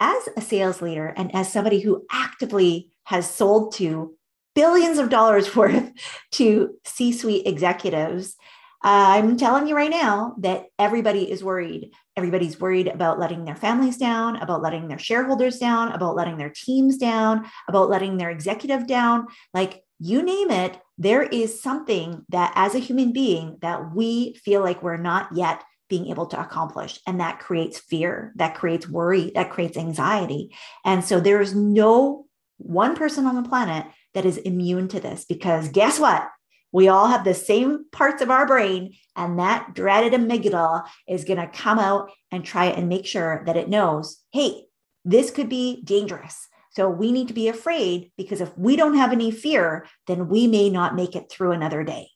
As 0.00 0.28
a 0.36 0.40
sales 0.40 0.80
leader 0.80 1.12
and 1.16 1.34
as 1.34 1.52
somebody 1.52 1.80
who 1.80 2.04
actively 2.10 2.90
has 3.04 3.28
sold 3.28 3.74
to 3.74 4.14
billions 4.54 4.98
of 4.98 5.10
dollars 5.10 5.54
worth 5.56 5.90
to 6.32 6.74
C 6.84 7.12
suite 7.12 7.46
executives, 7.46 8.36
uh, 8.84 9.18
I'm 9.18 9.36
telling 9.36 9.66
you 9.66 9.74
right 9.74 9.90
now 9.90 10.36
that 10.38 10.66
everybody 10.78 11.28
is 11.28 11.42
worried. 11.42 11.90
Everybody's 12.16 12.60
worried 12.60 12.86
about 12.86 13.18
letting 13.18 13.44
their 13.44 13.56
families 13.56 13.96
down, 13.96 14.36
about 14.36 14.62
letting 14.62 14.86
their 14.86 15.00
shareholders 15.00 15.58
down, 15.58 15.90
about 15.92 16.14
letting 16.14 16.36
their 16.36 16.52
teams 16.54 16.96
down, 16.96 17.46
about 17.66 17.90
letting 17.90 18.18
their 18.18 18.30
executive 18.30 18.86
down. 18.86 19.26
Like 19.52 19.82
you 19.98 20.22
name 20.22 20.50
it, 20.50 20.80
there 20.96 21.22
is 21.22 21.62
something 21.62 22.24
that 22.28 22.52
as 22.54 22.74
a 22.74 22.80
human 22.80 23.12
being 23.12 23.58
that 23.62 23.94
we 23.94 24.34
feel 24.44 24.62
like 24.62 24.82
we're 24.82 24.96
not 24.96 25.28
yet 25.34 25.64
being 25.88 26.08
able 26.08 26.26
to 26.26 26.40
accomplish. 26.40 27.00
And 27.06 27.20
that 27.20 27.40
creates 27.40 27.78
fear, 27.78 28.32
that 28.36 28.54
creates 28.54 28.88
worry, 28.88 29.32
that 29.34 29.50
creates 29.50 29.76
anxiety. 29.76 30.54
And 30.84 31.04
so 31.04 31.20
there 31.20 31.40
is 31.40 31.54
no 31.54 32.26
one 32.58 32.94
person 32.96 33.26
on 33.26 33.36
the 33.40 33.48
planet 33.48 33.86
that 34.14 34.24
is 34.24 34.36
immune 34.38 34.88
to 34.88 35.00
this 35.00 35.24
because 35.24 35.68
guess 35.68 35.98
what? 35.98 36.28
We 36.70 36.88
all 36.88 37.06
have 37.06 37.24
the 37.24 37.34
same 37.34 37.86
parts 37.92 38.20
of 38.20 38.30
our 38.30 38.46
brain, 38.46 38.94
and 39.16 39.38
that 39.38 39.72
dreaded 39.74 40.12
amygdala 40.12 40.86
is 41.08 41.24
going 41.24 41.40
to 41.40 41.46
come 41.46 41.78
out 41.78 42.10
and 42.30 42.44
try 42.44 42.66
and 42.66 42.90
make 42.90 43.06
sure 43.06 43.42
that 43.46 43.56
it 43.56 43.70
knows 43.70 44.18
hey, 44.32 44.64
this 45.04 45.30
could 45.30 45.48
be 45.48 45.82
dangerous. 45.82 46.46
So 46.78 46.88
we 46.88 47.10
need 47.10 47.26
to 47.26 47.34
be 47.34 47.48
afraid 47.48 48.12
because 48.16 48.40
if 48.40 48.56
we 48.56 48.76
don't 48.76 48.94
have 48.94 49.10
any 49.10 49.32
fear, 49.32 49.88
then 50.06 50.28
we 50.28 50.46
may 50.46 50.70
not 50.70 50.94
make 50.94 51.16
it 51.16 51.28
through 51.28 51.50
another 51.50 51.82
day. 51.82 52.10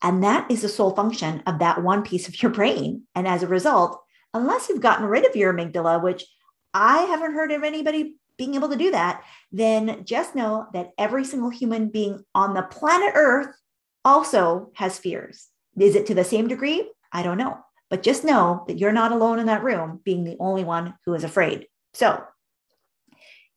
And 0.00 0.24
that 0.24 0.50
is 0.50 0.62
the 0.62 0.70
sole 0.70 0.96
function 0.96 1.42
of 1.46 1.58
that 1.58 1.82
one 1.82 2.02
piece 2.02 2.26
of 2.26 2.42
your 2.42 2.50
brain. 2.50 3.02
And 3.14 3.28
as 3.28 3.42
a 3.42 3.46
result, 3.46 4.02
unless 4.32 4.70
you've 4.70 4.80
gotten 4.80 5.04
rid 5.04 5.28
of 5.28 5.36
your 5.36 5.52
amygdala, 5.52 6.02
which 6.02 6.24
I 6.72 7.00
haven't 7.00 7.34
heard 7.34 7.52
of 7.52 7.62
anybody 7.62 8.14
being 8.38 8.54
able 8.54 8.70
to 8.70 8.76
do 8.76 8.90
that, 8.92 9.22
then 9.52 10.02
just 10.06 10.34
know 10.34 10.66
that 10.72 10.92
every 10.96 11.26
single 11.26 11.50
human 11.50 11.90
being 11.90 12.24
on 12.34 12.54
the 12.54 12.62
planet 12.62 13.12
Earth 13.14 13.54
also 14.02 14.70
has 14.76 14.98
fears. 14.98 15.48
Is 15.78 15.94
it 15.94 16.06
to 16.06 16.14
the 16.14 16.24
same 16.24 16.48
degree? 16.48 16.90
I 17.12 17.22
don't 17.22 17.36
know. 17.36 17.58
But 17.90 18.02
just 18.02 18.24
know 18.24 18.64
that 18.66 18.78
you're 18.78 18.92
not 18.92 19.12
alone 19.12 19.40
in 19.40 19.46
that 19.48 19.62
room 19.62 20.00
being 20.06 20.24
the 20.24 20.38
only 20.40 20.64
one 20.64 20.94
who 21.04 21.12
is 21.12 21.22
afraid. 21.22 21.66
So, 21.92 22.24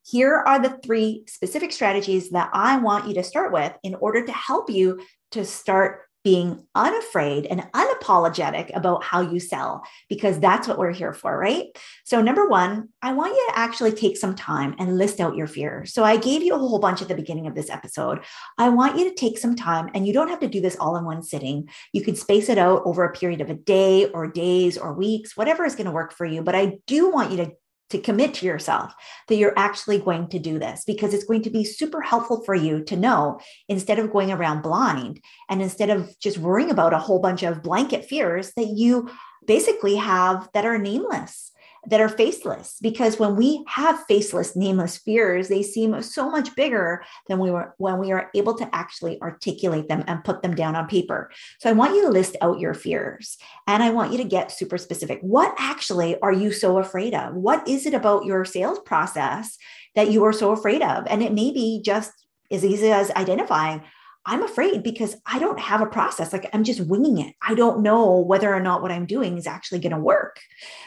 here 0.09 0.35
are 0.35 0.59
the 0.59 0.79
three 0.83 1.23
specific 1.27 1.71
strategies 1.71 2.31
that 2.31 2.49
I 2.53 2.77
want 2.77 3.07
you 3.07 3.13
to 3.15 3.23
start 3.23 3.51
with 3.51 3.73
in 3.83 3.95
order 3.95 4.25
to 4.25 4.31
help 4.31 4.69
you 4.69 5.01
to 5.31 5.45
start 5.45 6.01
being 6.23 6.65
unafraid 6.75 7.45
and 7.45 7.61
unapologetic 7.73 8.75
about 8.75 9.03
how 9.03 9.21
you 9.21 9.39
sell, 9.39 9.83
because 10.09 10.37
that's 10.39 10.67
what 10.67 10.77
we're 10.77 10.91
here 10.91 11.13
for, 11.13 11.37
right? 11.37 11.65
So, 12.03 12.21
number 12.21 12.45
one, 12.47 12.89
I 13.01 13.13
want 13.13 13.35
you 13.35 13.47
to 13.49 13.57
actually 13.57 13.93
take 13.93 14.17
some 14.17 14.35
time 14.35 14.75
and 14.79 14.97
list 14.97 15.21
out 15.21 15.37
your 15.37 15.47
fears. 15.47 15.93
So, 15.93 16.03
I 16.03 16.17
gave 16.17 16.43
you 16.43 16.55
a 16.55 16.57
whole 16.57 16.79
bunch 16.79 17.01
at 17.01 17.07
the 17.07 17.15
beginning 17.15 17.47
of 17.47 17.55
this 17.55 17.69
episode. 17.69 18.19
I 18.57 18.67
want 18.69 18.97
you 18.99 19.07
to 19.07 19.15
take 19.15 19.37
some 19.37 19.55
time, 19.55 19.89
and 19.93 20.05
you 20.05 20.11
don't 20.11 20.27
have 20.27 20.41
to 20.41 20.47
do 20.47 20.59
this 20.59 20.75
all 20.75 20.97
in 20.97 21.05
one 21.05 21.23
sitting. 21.23 21.69
You 21.93 22.03
could 22.03 22.17
space 22.17 22.49
it 22.49 22.57
out 22.57 22.81
over 22.85 23.05
a 23.05 23.13
period 23.13 23.39
of 23.39 23.49
a 23.49 23.55
day 23.55 24.07
or 24.09 24.27
days 24.27 24.77
or 24.77 24.93
weeks, 24.93 25.37
whatever 25.37 25.63
is 25.63 25.75
going 25.75 25.85
to 25.85 25.91
work 25.91 26.11
for 26.11 26.25
you. 26.25 26.41
But 26.41 26.55
I 26.55 26.79
do 26.85 27.09
want 27.09 27.31
you 27.31 27.37
to 27.37 27.51
to 27.89 27.99
commit 27.99 28.33
to 28.35 28.45
yourself 28.45 28.93
that 29.27 29.35
you're 29.35 29.57
actually 29.57 29.99
going 29.99 30.27
to 30.29 30.39
do 30.39 30.59
this 30.59 30.83
because 30.85 31.13
it's 31.13 31.23
going 31.23 31.41
to 31.41 31.49
be 31.49 31.63
super 31.63 32.01
helpful 32.01 32.43
for 32.43 32.55
you 32.55 32.83
to 32.83 32.95
know 32.95 33.39
instead 33.67 33.99
of 33.99 34.11
going 34.11 34.31
around 34.31 34.61
blind 34.61 35.19
and 35.49 35.61
instead 35.61 35.89
of 35.89 36.17
just 36.19 36.37
worrying 36.37 36.69
about 36.69 36.93
a 36.93 36.99
whole 36.99 37.19
bunch 37.19 37.43
of 37.43 37.63
blanket 37.63 38.05
fears 38.05 38.51
that 38.55 38.67
you 38.67 39.09
basically 39.45 39.95
have 39.95 40.49
that 40.53 40.65
are 40.65 40.77
nameless 40.77 41.51
that 41.87 42.01
are 42.01 42.09
faceless 42.09 42.77
because 42.81 43.19
when 43.19 43.35
we 43.35 43.63
have 43.67 44.03
faceless 44.05 44.55
nameless 44.55 44.97
fears 44.97 45.47
they 45.47 45.63
seem 45.63 46.01
so 46.01 46.29
much 46.29 46.55
bigger 46.55 47.03
than 47.27 47.39
we 47.39 47.51
were 47.51 47.73
when 47.77 47.97
we 47.97 48.11
are 48.11 48.29
able 48.35 48.53
to 48.53 48.69
actually 48.75 49.21
articulate 49.21 49.87
them 49.87 50.03
and 50.07 50.23
put 50.23 50.41
them 50.41 50.55
down 50.55 50.75
on 50.75 50.87
paper. 50.87 51.31
So 51.59 51.69
i 51.69 51.73
want 51.73 51.95
you 51.95 52.03
to 52.03 52.09
list 52.09 52.35
out 52.41 52.59
your 52.59 52.73
fears 52.73 53.37
and 53.67 53.81
i 53.81 53.89
want 53.89 54.11
you 54.11 54.17
to 54.17 54.23
get 54.23 54.51
super 54.51 54.77
specific. 54.77 55.19
What 55.21 55.53
actually 55.57 56.19
are 56.21 56.33
you 56.33 56.51
so 56.51 56.77
afraid 56.77 57.13
of? 57.13 57.33
What 57.33 57.67
is 57.67 57.85
it 57.85 57.93
about 57.93 58.25
your 58.25 58.45
sales 58.45 58.79
process 58.79 59.57
that 59.95 60.11
you 60.11 60.23
are 60.25 60.33
so 60.33 60.51
afraid 60.51 60.81
of? 60.81 61.05
And 61.07 61.23
it 61.23 61.33
may 61.33 61.51
be 61.51 61.81
just 61.83 62.11
as 62.51 62.65
easy 62.65 62.91
as 62.91 63.11
identifying 63.11 63.83
I'm 64.29 64.43
afraid 64.43 64.83
because 64.83 65.15
I 65.25 65.39
don't 65.39 65.59
have 65.59 65.81
a 65.81 65.87
process. 65.87 66.31
Like 66.31 66.47
I'm 66.53 66.63
just 66.63 66.81
winging 66.81 67.17
it. 67.17 67.33
I 67.41 67.55
don't 67.55 67.81
know 67.81 68.19
whether 68.19 68.53
or 68.53 68.59
not 68.59 68.83
what 68.83 68.91
I'm 68.91 69.07
doing 69.07 69.39
is 69.39 69.47
actually 69.47 69.79
going 69.79 69.95
to 69.95 69.99
work. 69.99 70.39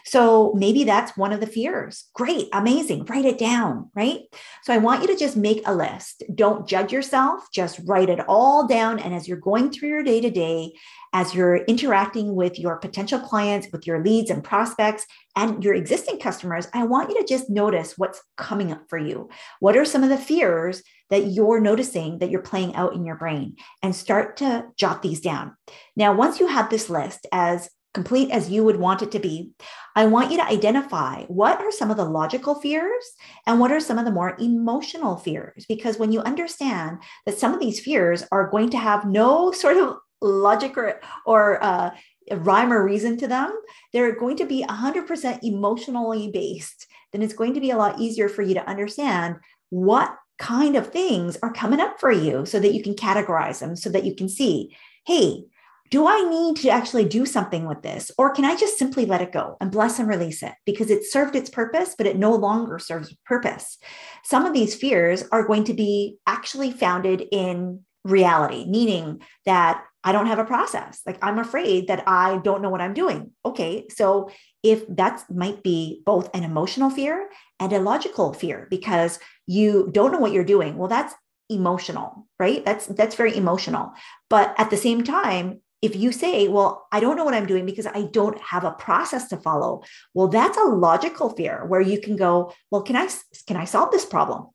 So 0.05 0.53
maybe 0.55 0.85
that's 0.85 1.17
one 1.17 1.33
of 1.33 1.41
the 1.41 1.49
fears. 1.49 2.05
Great, 2.15 2.49
amazing. 2.53 3.05
Write 3.07 3.25
it 3.25 3.39
down, 3.39 3.91
right? 3.97 4.21
So 4.63 4.73
I 4.73 4.79
want 4.79 5.03
you 5.03 5.09
to 5.09 5.17
just 5.17 5.37
make 5.37 5.61
a 5.67 5.75
list. 5.75 6.23
Don't 6.33 6.69
judge 6.69 6.93
yourself, 6.93 7.49
just 7.53 7.81
write 7.85 8.11
it 8.11 8.21
all 8.29 8.69
down. 8.69 9.01
And 9.01 9.13
as 9.13 9.27
you're 9.27 9.39
going 9.39 9.73
through 9.73 9.89
your 9.89 10.05
day 10.05 10.21
to 10.21 10.31
day, 10.31 10.75
as 11.13 11.35
you're 11.35 11.57
interacting 11.57 12.37
with 12.37 12.61
your 12.61 12.77
potential 12.77 13.19
clients, 13.19 13.67
with 13.73 13.89
your 13.89 14.05
leads 14.05 14.31
and 14.31 14.45
prospects, 14.45 15.05
and 15.37 15.65
your 15.65 15.75
existing 15.75 16.19
customers, 16.19 16.69
I 16.75 16.85
want 16.85 17.11
you 17.11 17.21
to 17.21 17.27
just 17.27 17.49
notice 17.49 17.97
what's 17.97 18.23
coming 18.37 18.73
up 18.73 18.83
for 18.89 18.99
you. 18.99 19.31
What 19.61 19.77
are 19.77 19.85
some 19.85 20.03
of 20.03 20.11
the 20.11 20.19
fears 20.19 20.83
that 21.13 21.27
you're 21.27 21.61
noticing 21.61 22.19
that 22.19 22.31
you're 22.31 22.41
playing 22.41 22.75
out 22.75 22.95
in 22.95 23.05
your 23.05 23.17
brain 23.17 23.55
and 23.83 23.95
start 23.95 24.39
to 24.39 24.65
jot 24.79 25.03
these 25.03 25.21
down. 25.21 25.55
Now, 25.95 26.15
once 26.15 26.41
you 26.41 26.47
have 26.47 26.71
this 26.71 26.89
list 26.89 27.27
as 27.31 27.69
complete 27.93 28.31
as 28.31 28.49
you 28.49 28.65
would 28.65 28.77
want 28.77 29.03
it 29.03 29.13
to 29.13 29.19
be, 29.19 29.51
I 29.95 30.07
want 30.07 30.31
you 30.31 30.39
to 30.39 30.47
identify 30.47 31.25
what 31.25 31.61
are 31.61 31.71
some 31.71 31.91
of 31.91 31.99
the 31.99 32.07
logical 32.07 32.55
fears 32.55 33.05
and 33.47 33.61
what 33.61 33.71
are 33.71 33.79
some 33.79 33.99
of 33.99 34.07
the 34.07 34.11
more 34.11 34.37
emotional 34.41 35.19
fears. 35.19 35.67
Because 35.69 35.99
when 35.99 36.13
you 36.13 36.21
understand 36.21 37.03
that 37.27 37.39
some 37.39 37.53
of 37.53 37.61
these 37.61 37.79
fears 37.79 38.25
are 38.33 38.51
going 38.51 38.71
to 38.71 38.79
have 38.79 39.05
no 39.05 39.53
sort 39.53 39.77
of 39.77 39.97
logic 40.23 40.79
or, 40.79 40.99
or 41.27 41.63
uh, 41.63 41.91
rhyme 42.31 42.73
or 42.73 42.85
reason 42.85 43.17
to 43.19 43.29
them, 43.29 43.53
they're 43.93 44.19
going 44.19 44.37
to 44.37 44.47
be 44.47 44.65
100% 44.65 45.39
emotionally 45.43 46.31
based. 46.31 46.87
Then 47.13 47.23
it's 47.23 47.35
going 47.35 47.55
to 47.55 47.61
be 47.61 47.71
a 47.71 47.77
lot 47.77 48.01
easier 48.01 48.29
for 48.29 48.43
you 48.43 48.55
to 48.55 48.69
understand 48.69 49.37
what 49.71 50.17
kind 50.39 50.77
of 50.77 50.89
things 50.89 51.37
are 51.43 51.53
coming 51.53 51.81
up 51.81 52.01
for 52.01 52.11
you 52.11 52.45
so 52.45 52.59
that 52.59 52.75
you 52.75 52.83
can 52.83 52.95
categorize 52.95 53.61
them 53.61 53.77
so 53.77 53.91
that 53.91 54.05
you 54.05 54.15
can 54.15 54.29
see, 54.29 54.77
hey, 55.07 55.45
do 55.91 56.09
I 56.09 56.23
need 56.29 56.57
to 56.57 56.71
actually 56.71 57.05
do 57.05 57.27
something 57.27 57.67
with 57.67 57.83
this? 57.83 58.11
Or 58.17 58.33
can 58.33 58.47
I 58.47 58.57
just 58.57 58.79
simply 58.79 59.05
let 59.05 59.21
it 59.21 59.31
go 59.31 59.59
and 59.61 59.71
bless 59.71 59.99
and 59.99 60.09
release 60.09 60.43
it 60.43 60.55
because 60.65 60.91
it 60.91 61.05
served 61.05 61.37
its 61.37 61.51
purpose, 61.51 61.95
but 61.97 62.07
it 62.07 62.17
no 62.17 62.35
longer 62.35 62.79
serves 62.79 63.15
purpose? 63.27 63.77
Some 64.25 64.47
of 64.47 64.55
these 64.55 64.75
fears 64.75 65.23
are 65.31 65.47
going 65.47 65.65
to 65.65 65.75
be 65.75 66.17
actually 66.27 66.73
founded 66.73 67.25
in 67.31 67.81
reality, 68.05 68.65
meaning 68.67 69.21
that 69.45 69.85
I 70.05 70.13
don't 70.13 70.27
have 70.27 70.39
a 70.39 70.45
process. 70.45 71.01
Like 71.07 71.19
I'm 71.23 71.39
afraid 71.39 71.89
that 71.89 72.03
I 72.07 72.39
don't 72.39 72.63
know 72.63 72.71
what 72.71 72.81
I'm 72.81 72.95
doing. 72.95 73.31
Okay. 73.45 73.87
So 73.89 74.31
if 74.63 74.87
that 74.89 75.25
might 75.31 75.63
be 75.63 76.03
both 76.05 76.31
an 76.35 76.45
emotional 76.45 76.91
fear 76.91 77.29
and 77.59 77.73
a 77.73 77.81
logical 77.81 78.33
fear 78.33 78.67
because 78.71 79.19
you 79.47 79.89
don't 79.93 80.13
know 80.13 80.19
what 80.19 80.33
you're 80.33 80.45
doing 80.45 80.77
well 80.77 80.89
that's 80.89 81.15
emotional 81.51 82.27
right 82.39 82.65
that's 82.65 82.87
that's 82.87 83.17
very 83.17 83.37
emotional 83.37 83.93
but 84.31 84.55
at 84.59 84.71
the 84.71 84.77
same 84.77 85.03
time 85.05 85.61
if 85.83 85.95
you 85.97 86.13
say 86.13 86.49
well 86.49 86.87
i 86.93 87.01
don't 87.01 87.17
know 87.17 87.25
what 87.25 87.35
i'm 87.35 87.47
doing 87.47 87.67
because 87.67 87.87
i 87.87 88.03
don't 88.13 88.39
have 88.41 88.65
a 88.65 88.73
process 88.73 89.29
to 89.29 89.37
follow 89.37 89.83
well 90.15 90.29
that's 90.29 90.57
a 90.57 90.65
logical 90.65 91.31
fear 91.31 91.65
where 91.67 91.81
you 91.81 92.01
can 92.01 92.17
go 92.17 92.53
well 92.71 92.83
can 92.83 92.97
i 92.97 93.09
can 93.47 93.57
i 93.57 93.65
solve 93.65 93.91
this 93.91 94.07
problem 94.07 94.47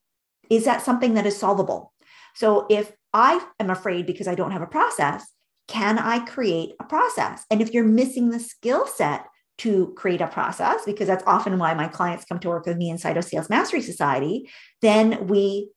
is 0.49 0.65
that 0.65 0.81
something 0.81 1.13
that 1.13 1.25
is 1.25 1.37
solvable 1.37 1.93
so 2.33 2.65
if 2.69 2.91
i 3.13 3.45
am 3.59 3.69
afraid 3.69 4.05
because 4.05 4.27
i 4.27 4.35
don't 4.35 4.51
have 4.51 4.61
a 4.61 4.67
process 4.67 5.27
can 5.67 5.99
i 5.99 6.19
create 6.25 6.71
a 6.79 6.83
process 6.83 7.45
and 7.51 7.61
if 7.61 7.73
you're 7.73 7.83
missing 7.83 8.29
the 8.29 8.39
skill 8.39 8.87
set 8.87 9.25
to 9.59 9.93
create 9.95 10.21
a 10.21 10.27
process, 10.27 10.85
because 10.85 11.07
that's 11.07 11.23
often 11.25 11.57
why 11.57 11.73
my 11.73 11.87
clients 11.87 12.25
come 12.25 12.39
to 12.39 12.49
work 12.49 12.65
with 12.65 12.77
me 12.77 12.89
inside 12.89 13.17
of 13.17 13.23
Sales 13.23 13.49
Mastery 13.49 13.81
Society, 13.81 14.49
then 14.81 15.27
we 15.27 15.71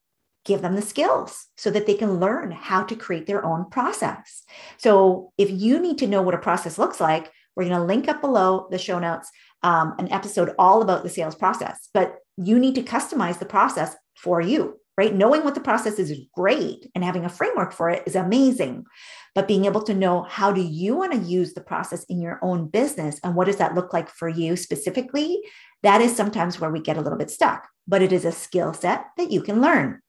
give 0.45 0.61
them 0.61 0.75
the 0.75 0.81
skills 0.81 1.47
so 1.57 1.69
that 1.71 1.85
they 1.85 1.93
can 1.93 2.19
learn 2.19 2.51
how 2.51 2.83
to 2.83 2.95
create 2.95 3.27
their 3.27 3.45
own 3.45 3.69
process. 3.69 4.43
So 4.77 5.31
if 5.37 5.49
you 5.51 5.79
need 5.79 5.97
to 5.99 6.07
know 6.07 6.21
what 6.21 6.33
a 6.33 6.39
process 6.39 6.77
looks 6.77 6.99
like, 6.99 7.31
we're 7.55 7.65
going 7.65 7.77
to 7.77 7.83
link 7.83 8.07
up 8.07 8.21
below 8.21 8.67
the 8.71 8.77
show 8.77 8.97
notes 8.97 9.29
um, 9.61 9.93
an 9.99 10.11
episode 10.11 10.55
all 10.57 10.81
about 10.81 11.03
the 11.03 11.09
sales 11.09 11.35
process, 11.35 11.89
but 11.93 12.15
you 12.37 12.57
need 12.57 12.75
to 12.75 12.81
customize 12.81 13.37
the 13.37 13.45
process 13.45 13.95
for 14.15 14.41
you 14.41 14.79
right? 15.01 15.15
Knowing 15.15 15.43
what 15.43 15.55
the 15.55 15.61
process 15.61 15.97
is 15.97 16.11
is 16.11 16.27
great 16.35 16.87
and 16.93 17.03
having 17.03 17.25
a 17.25 17.29
framework 17.29 17.73
for 17.73 17.89
it 17.89 18.03
is 18.05 18.15
amazing. 18.15 18.85
But 19.33 19.47
being 19.47 19.65
able 19.65 19.81
to 19.83 19.95
know 19.95 20.21
how 20.21 20.51
do 20.51 20.61
you 20.61 20.95
want 20.95 21.13
to 21.13 21.17
use 21.17 21.53
the 21.53 21.61
process 21.61 22.03
in 22.03 22.21
your 22.21 22.37
own 22.43 22.67
business 22.67 23.19
and 23.23 23.33
what 23.33 23.47
does 23.47 23.55
that 23.55 23.73
look 23.73 23.93
like 23.93 24.09
for 24.09 24.29
you 24.29 24.55
specifically, 24.55 25.41
That 25.81 26.01
is 26.01 26.15
sometimes 26.15 26.59
where 26.59 26.69
we 26.69 26.79
get 26.79 26.97
a 26.97 27.01
little 27.01 27.17
bit 27.17 27.31
stuck, 27.31 27.67
but 27.87 28.03
it 28.03 28.11
is 28.13 28.25
a 28.25 28.31
skill 28.31 28.71
set 28.73 29.05
that 29.17 29.31
you 29.31 29.41
can 29.41 29.59
learn. 29.59 29.99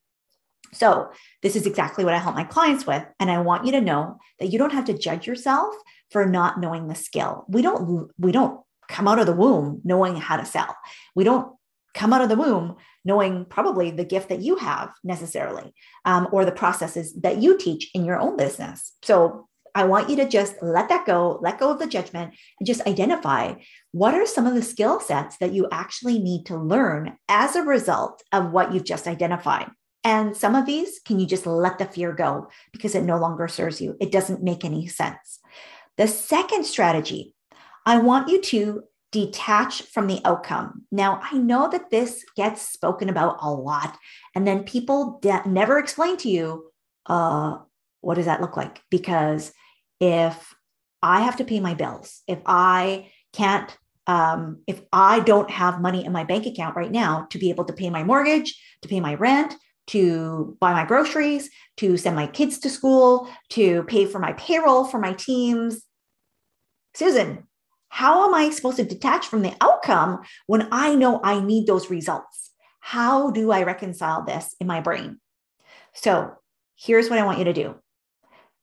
So, 0.75 1.11
this 1.43 1.57
is 1.57 1.67
exactly 1.67 2.05
what 2.05 2.13
I 2.13 2.19
help 2.19 2.37
my 2.37 2.45
clients 2.45 2.87
with. 2.87 3.05
And 3.19 3.31
I 3.31 3.39
want 3.41 3.65
you 3.65 3.73
to 3.73 3.81
know 3.81 4.19
that 4.39 4.51
you 4.51 4.59
don't 4.59 4.77
have 4.79 4.89
to 4.91 5.03
judge 5.07 5.27
yourself 5.27 5.75
for 6.11 6.27
not 6.27 6.61
knowing 6.61 6.89
the 6.89 6.95
skill. 6.95 7.47
We 7.49 7.63
don't, 7.63 8.11
we 8.19 8.33
don't 8.33 8.61
come 8.89 9.09
out 9.09 9.19
of 9.19 9.27
the 9.27 9.41
womb 9.45 9.81
knowing 9.83 10.17
how 10.17 10.37
to 10.37 10.45
sell. 10.45 10.77
We 11.15 11.25
don't 11.25 11.49
come 11.95 12.13
out 12.13 12.25
of 12.25 12.29
the 12.29 12.43
womb 12.45 12.77
knowing 13.05 13.45
probably 13.45 13.91
the 13.91 14.05
gift 14.05 14.29
that 14.29 14.43
you 14.43 14.57
have 14.57 14.91
necessarily 15.03 15.73
um, 16.05 16.29
or 16.33 16.45
the 16.45 16.53
processes 16.53 17.13
that 17.15 17.39
you 17.39 17.59
teach 17.59 17.91
in 17.95 18.05
your 18.05 18.19
own 18.19 18.37
business. 18.37 18.93
So, 19.03 19.49
I 19.75 19.85
want 19.85 20.11
you 20.11 20.17
to 20.17 20.29
just 20.29 20.57
let 20.61 20.91
that 20.91 21.07
go, 21.07 21.39
let 21.41 21.59
go 21.59 21.71
of 21.71 21.79
the 21.79 21.87
judgment, 21.87 22.35
and 22.61 22.67
just 22.67 22.87
identify 22.87 23.55
what 23.93 24.15
are 24.15 24.27
some 24.27 24.47
of 24.47 24.55
the 24.55 24.63
skill 24.63 25.01
sets 25.01 25.39
that 25.39 25.55
you 25.55 25.67
actually 25.73 26.19
need 26.19 26.45
to 26.47 26.59
learn 26.59 27.17
as 27.29 27.57
a 27.57 27.63
result 27.63 28.23
of 28.33 28.51
what 28.51 28.75
you've 28.75 28.85
just 28.85 29.07
identified. 29.07 29.71
And 30.05 30.37
some 30.37 30.55
of 30.55 30.67
these, 30.67 31.01
can 31.05 31.21
you 31.21 31.27
just 31.27 31.47
let 31.47 31.79
the 31.79 31.87
fear 31.87 32.13
go 32.13 32.49
because 32.73 32.95
it 32.95 33.05
no 33.05 33.19
longer 33.19 33.49
serves 33.49 33.81
you? 33.81 33.97
It 34.01 34.13
doesn't 34.13 34.43
make 34.43 34.65
any 34.65 34.89
sense. 34.89 35.41
The 35.97 36.09
second 36.09 36.65
strategy, 36.65 37.35
I 37.87 37.99
want 37.99 38.29
you 38.29 38.41
to 38.43 38.83
detach 39.13 39.83
from 39.83 40.07
the 40.07 40.21
outcome. 40.25 40.85
Now, 40.91 41.21
I 41.23 41.37
know 41.37 41.69
that 41.71 41.91
this 41.91 42.25
gets 42.35 42.63
spoken 42.63 43.09
about 43.09 43.37
a 43.41 43.51
lot, 43.51 43.97
and 44.35 44.47
then 44.47 44.65
people 44.65 45.21
de- 45.23 45.49
never 45.49 45.79
explain 45.79 46.17
to 46.19 46.29
you, 46.29 46.73
uh, 47.07 47.59
what 48.01 48.15
does 48.15 48.25
that 48.25 48.41
look 48.41 48.57
like? 48.57 48.81
Because 48.91 49.53
if 50.01 50.55
I 51.03 51.21
have 51.21 51.37
to 51.37 51.45
pay 51.45 51.61
my 51.61 51.75
bills, 51.75 52.23
if 52.27 52.41
I 52.47 53.11
can't, 53.33 53.77
um, 54.07 54.63
if 54.67 54.81
I 54.93 55.21
don't 55.21 55.51
have 55.51 55.81
money 55.81 56.05
in 56.05 56.13
my 56.13 56.25
bank 56.25 56.47
account 56.47 56.75
right 56.75 56.91
now 56.91 57.27
to 57.31 57.39
be 57.39 57.51
able 57.51 57.65
to 57.67 57.73
pay 57.73 57.91
my 57.91 58.03
mortgage, 58.03 58.61
to 58.83 58.89
pay 58.89 58.99
my 58.99 59.15
rent, 59.15 59.55
to 59.89 60.57
buy 60.61 60.73
my 60.73 60.85
groceries, 60.85 61.51
to 61.77 61.97
send 61.97 62.17
my 62.17 62.27
kids 62.27 62.59
to 62.61 62.71
school, 62.71 63.29
to 63.51 63.83
pay 63.85 64.07
for 64.07 64.19
my 64.19 64.33
payroll 64.35 64.85
for 64.85 64.99
my 64.99 65.13
teams. 65.13 65.83
Susan, 66.95 67.47
how 67.93 68.27
am 68.27 68.33
I 68.33 68.49
supposed 68.49 68.79
to 68.79 68.85
detach 68.85 69.27
from 69.27 69.43
the 69.43 69.55
outcome 69.61 70.23
when 70.47 70.67
I 70.73 70.95
know 70.95 71.21
I 71.23 71.41
need 71.41 71.67
those 71.67 71.91
results? 71.91 72.51
How 72.81 73.31
do 73.31 73.51
I 73.51 73.65
reconcile 73.65 74.25
this 74.25 74.57
in 74.59 74.67
my 74.67 74.81
brain? 74.81 75.21
So 75.93 76.33
here's 76.75 77.11
what 77.11 77.19
I 77.19 77.27
want 77.27 77.39
you 77.39 77.45
to 77.45 77.53
do 77.53 77.75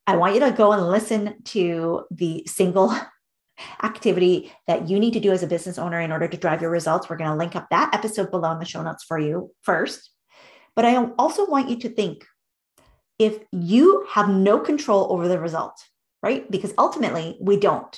I 0.04 0.16
want 0.16 0.34
you 0.34 0.40
to 0.40 0.50
go 0.50 0.72
and 0.72 0.90
listen 0.90 1.44
to 1.44 2.06
the 2.10 2.42
single 2.48 2.92
activity 3.84 4.52
that 4.66 4.88
you 4.88 4.98
need 4.98 5.12
to 5.12 5.20
do 5.20 5.30
as 5.30 5.44
a 5.44 5.46
business 5.46 5.78
owner 5.78 6.00
in 6.00 6.10
order 6.10 6.26
to 6.26 6.36
drive 6.36 6.60
your 6.60 6.72
results. 6.72 7.08
We're 7.08 7.16
going 7.16 7.30
to 7.30 7.36
link 7.36 7.54
up 7.54 7.68
that 7.70 7.94
episode 7.94 8.32
below 8.32 8.50
in 8.50 8.58
the 8.58 8.64
show 8.64 8.82
notes 8.82 9.04
for 9.04 9.16
you 9.16 9.52
first. 9.62 10.10
But 10.74 10.86
I 10.86 10.96
also 11.20 11.46
want 11.46 11.70
you 11.70 11.78
to 11.78 11.88
think 11.88 12.26
if 13.20 13.38
you 13.52 14.08
have 14.10 14.28
no 14.28 14.58
control 14.58 15.06
over 15.12 15.28
the 15.28 15.38
result, 15.38 15.80
right? 16.20 16.50
Because 16.50 16.74
ultimately 16.76 17.38
we 17.40 17.56
don't. 17.56 17.96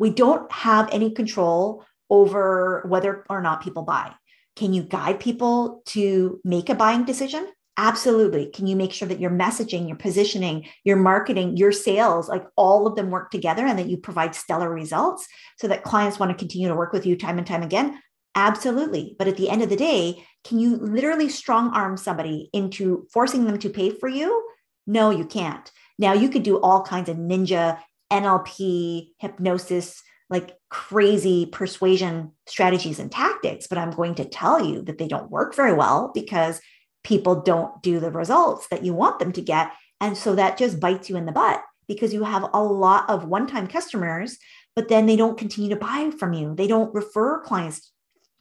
We 0.00 0.10
don't 0.10 0.50
have 0.50 0.88
any 0.90 1.12
control 1.12 1.84
over 2.08 2.84
whether 2.88 3.24
or 3.30 3.40
not 3.40 3.62
people 3.62 3.82
buy. 3.82 4.12
Can 4.56 4.72
you 4.72 4.82
guide 4.82 5.20
people 5.20 5.82
to 5.86 6.40
make 6.42 6.70
a 6.70 6.74
buying 6.74 7.04
decision? 7.04 7.46
Absolutely. 7.76 8.50
Can 8.50 8.66
you 8.66 8.76
make 8.76 8.92
sure 8.92 9.06
that 9.08 9.20
your 9.20 9.30
messaging, 9.30 9.86
your 9.88 9.96
positioning, 9.96 10.66
your 10.84 10.96
marketing, 10.96 11.56
your 11.56 11.70
sales, 11.70 12.28
like 12.28 12.44
all 12.56 12.86
of 12.86 12.96
them 12.96 13.10
work 13.10 13.30
together 13.30 13.64
and 13.64 13.78
that 13.78 13.88
you 13.88 13.96
provide 13.96 14.34
stellar 14.34 14.70
results 14.70 15.26
so 15.58 15.68
that 15.68 15.84
clients 15.84 16.18
want 16.18 16.32
to 16.32 16.36
continue 16.36 16.68
to 16.68 16.74
work 16.74 16.92
with 16.92 17.06
you 17.06 17.16
time 17.16 17.38
and 17.38 17.46
time 17.46 17.62
again? 17.62 18.00
Absolutely. 18.34 19.16
But 19.18 19.28
at 19.28 19.36
the 19.36 19.50
end 19.50 19.62
of 19.62 19.68
the 19.68 19.76
day, 19.76 20.24
can 20.44 20.58
you 20.58 20.76
literally 20.76 21.28
strong 21.28 21.74
arm 21.74 21.96
somebody 21.96 22.48
into 22.52 23.06
forcing 23.12 23.44
them 23.44 23.58
to 23.58 23.68
pay 23.68 23.90
for 23.90 24.08
you? 24.08 24.46
No, 24.86 25.10
you 25.10 25.26
can't. 25.26 25.70
Now, 25.98 26.14
you 26.14 26.30
could 26.30 26.42
do 26.42 26.58
all 26.58 26.82
kinds 26.82 27.10
of 27.10 27.18
ninja, 27.18 27.78
NLP, 28.10 29.10
hypnosis, 29.18 30.02
like 30.28 30.56
crazy 30.68 31.46
persuasion 31.46 32.32
strategies 32.46 32.98
and 32.98 33.10
tactics, 33.10 33.66
but 33.66 33.78
I'm 33.78 33.90
going 33.90 34.14
to 34.16 34.24
tell 34.24 34.64
you 34.64 34.82
that 34.82 34.98
they 34.98 35.08
don't 35.08 35.30
work 35.30 35.54
very 35.54 35.72
well 35.72 36.12
because 36.14 36.60
people 37.02 37.42
don't 37.42 37.82
do 37.82 37.98
the 37.98 38.10
results 38.10 38.68
that 38.68 38.84
you 38.84 38.94
want 38.94 39.18
them 39.18 39.32
to 39.32 39.42
get. 39.42 39.72
And 40.00 40.16
so 40.16 40.34
that 40.36 40.56
just 40.56 40.80
bites 40.80 41.10
you 41.10 41.16
in 41.16 41.26
the 41.26 41.32
butt 41.32 41.62
because 41.88 42.14
you 42.14 42.22
have 42.24 42.48
a 42.52 42.62
lot 42.62 43.10
of 43.10 43.24
one 43.24 43.46
time 43.48 43.66
customers, 43.66 44.38
but 44.76 44.88
then 44.88 45.06
they 45.06 45.16
don't 45.16 45.38
continue 45.38 45.70
to 45.70 45.76
buy 45.76 46.10
from 46.16 46.32
you. 46.32 46.54
They 46.54 46.68
don't 46.68 46.94
refer 46.94 47.40
clients 47.40 47.90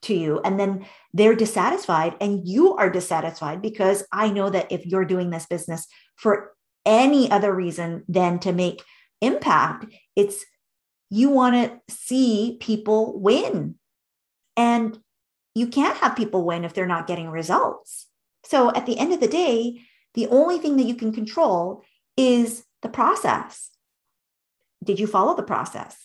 to 0.01 0.13
you 0.13 0.39
and 0.45 0.59
then 0.59 0.85
they're 1.13 1.35
dissatisfied 1.35 2.15
and 2.21 2.47
you 2.47 2.75
are 2.75 2.89
dissatisfied 2.89 3.61
because 3.61 4.05
i 4.13 4.29
know 4.29 4.49
that 4.49 4.71
if 4.71 4.85
you're 4.85 5.05
doing 5.05 5.29
this 5.29 5.45
business 5.45 5.87
for 6.15 6.53
any 6.85 7.29
other 7.29 7.53
reason 7.53 8.03
than 8.07 8.39
to 8.39 8.53
make 8.53 8.81
impact 9.21 9.85
it's 10.15 10.45
you 11.09 11.29
want 11.29 11.55
to 11.55 11.93
see 11.93 12.57
people 12.59 13.19
win. 13.19 13.75
And 14.55 14.99
you 15.55 15.67
can't 15.67 15.97
have 15.97 16.15
people 16.15 16.45
win 16.45 16.63
if 16.63 16.73
they're 16.73 16.85
not 16.85 17.07
getting 17.07 17.29
results. 17.29 18.07
So 18.43 18.73
at 18.73 18.85
the 18.85 18.97
end 18.97 19.13
of 19.13 19.19
the 19.19 19.27
day 19.27 19.81
the 20.13 20.27
only 20.27 20.57
thing 20.57 20.77
that 20.77 20.85
you 20.85 20.95
can 20.95 21.13
control 21.13 21.83
is 22.17 22.63
the 22.81 22.89
process. 22.89 23.69
Did 24.83 24.99
you 24.99 25.07
follow 25.07 25.35
the 25.35 25.43
process? 25.43 25.97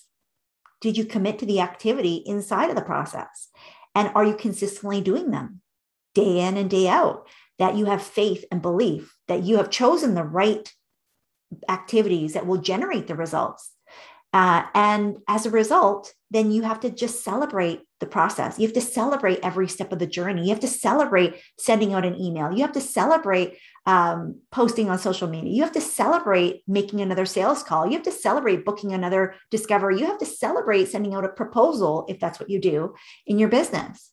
Did 0.81 0.97
you 0.97 1.05
commit 1.05 1.39
to 1.39 1.47
the 1.47 1.61
activity 1.61 2.17
inside 2.27 2.69
of 2.69 2.77
the 2.77 2.83
process? 2.83 3.49
And 3.95 4.11
are 4.15 4.25
you 4.25 4.35
consistently 4.35 5.01
doing 5.01 5.31
them 5.31 5.61
day 6.15 6.41
in 6.41 6.57
and 6.57 6.69
day 6.69 6.89
out? 6.89 7.27
That 7.59 7.77
you 7.77 7.85
have 7.87 8.03
faith 8.03 8.45
and 8.51 8.61
belief 8.61 9.17
that 9.29 9.45
you 9.45 9.59
have 9.59 9.71
chosen 9.71 10.15
the 10.15 10.25
right 10.25 10.73
activities 11.69 12.35
that 12.35 12.47
will 12.47 12.59
generate 12.59 13.07
the 13.07 13.15
results. 13.15 13.71
Uh, 14.33 14.67
and 14.75 15.19
as 15.29 15.47
a 15.47 15.51
result, 15.51 16.13
then 16.33 16.51
you 16.51 16.63
have 16.63 16.81
to 16.81 16.91
just 16.91 17.23
celebrate 17.23 17.83
the 18.01 18.07
process. 18.07 18.59
You 18.59 18.67
have 18.67 18.75
to 18.75 18.81
celebrate 18.81 19.39
every 19.45 19.69
step 19.69 19.93
of 19.93 20.01
the 20.01 20.09
journey. 20.09 20.43
You 20.43 20.49
have 20.49 20.61
to 20.61 20.67
celebrate 20.67 21.41
sending 21.57 21.95
out 21.95 22.05
an 22.05 22.21
email. 22.21 22.53
You 22.53 22.63
have 22.63 22.73
to 22.73 22.81
celebrate 22.81 23.59
um, 23.87 24.41
posting 24.51 24.91
on 24.91 24.99
social 24.99 25.29
media. 25.29 25.53
You 25.53 25.63
have 25.63 25.73
to 25.73 25.81
celebrate 25.81 26.65
making 26.67 27.01
another 27.01 27.27
sales 27.27 27.63
call. 27.63 27.87
You 27.87 27.93
have 27.93 28.03
to 28.03 28.11
celebrate 28.11 28.65
booking 28.65 28.93
another 28.93 29.37
discovery. 29.53 30.01
You 30.01 30.07
have 30.07 30.19
to 30.19 30.27
celebrate 30.27 30.87
sending 30.87 31.15
out 31.15 31.25
a 31.25 31.29
proposal 31.29 32.05
if 32.09 32.19
that's 32.19 32.41
what 32.41 32.51
you 32.51 32.61
do 32.61 32.95
in 33.27 33.39
your 33.39 33.49
business. 33.49 34.11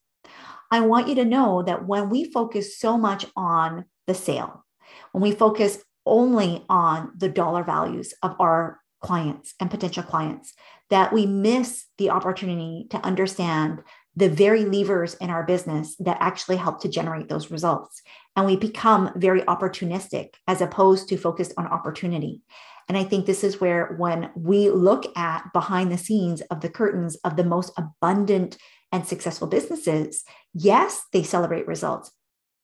I 0.70 0.82
want 0.82 1.08
you 1.08 1.16
to 1.16 1.26
know 1.26 1.64
that 1.64 1.88
when 1.88 2.10
we 2.10 2.32
focus 2.32 2.78
so 2.78 2.96
much 2.96 3.26
on 3.36 3.86
the 4.06 4.14
sale, 4.14 4.64
when 5.12 5.22
we 5.24 5.32
focus 5.32 5.84
only 6.06 6.66
on 6.70 7.12
the 7.18 7.30
dollar 7.30 7.64
values 7.64 8.14
of 8.24 8.36
our 8.40 8.80
clients 9.02 9.54
and 9.60 9.72
potential 9.72 10.04
clients, 10.04 10.54
that 10.90 11.14
we 11.14 11.26
miss 11.26 11.86
the 11.98 12.10
opportunity 12.10 12.88
to 12.90 12.98
understand 13.06 13.82
the 14.16 14.30
very 14.30 14.66
levers 14.66 15.14
in 15.16 15.30
our 15.30 15.44
business 15.44 15.96
that 15.98 16.18
actually 16.20 16.58
help 16.58 16.82
to 16.82 16.90
generate 16.90 17.30
those 17.30 17.50
results. 17.50 18.02
And 18.36 18.46
we 18.46 18.58
become 18.58 19.12
very 19.16 19.42
opportunistic 19.44 20.34
as 20.48 20.62
opposed 20.62 21.08
to 21.10 21.18
focused 21.18 21.54
on 21.58 21.66
opportunity. 21.66 22.42
And 22.90 22.98
I 22.98 23.06
think 23.06 23.26
this 23.26 23.44
is 23.44 23.62
where, 23.62 23.96
when 23.98 24.30
we 24.36 24.70
look 24.70 25.18
at 25.18 25.54
behind 25.54 25.92
the 25.92 25.98
scenes 25.98 26.42
of 26.42 26.60
the 26.60 26.70
curtains 26.70 27.16
of 27.24 27.38
the 27.38 27.46
most 27.46 27.72
abundant 27.78 28.58
and 28.92 29.08
successful 29.08 29.48
businesses, 29.48 30.26
yes, 30.54 31.02
they 31.14 31.24
celebrate 31.24 31.68
results. 31.68 32.12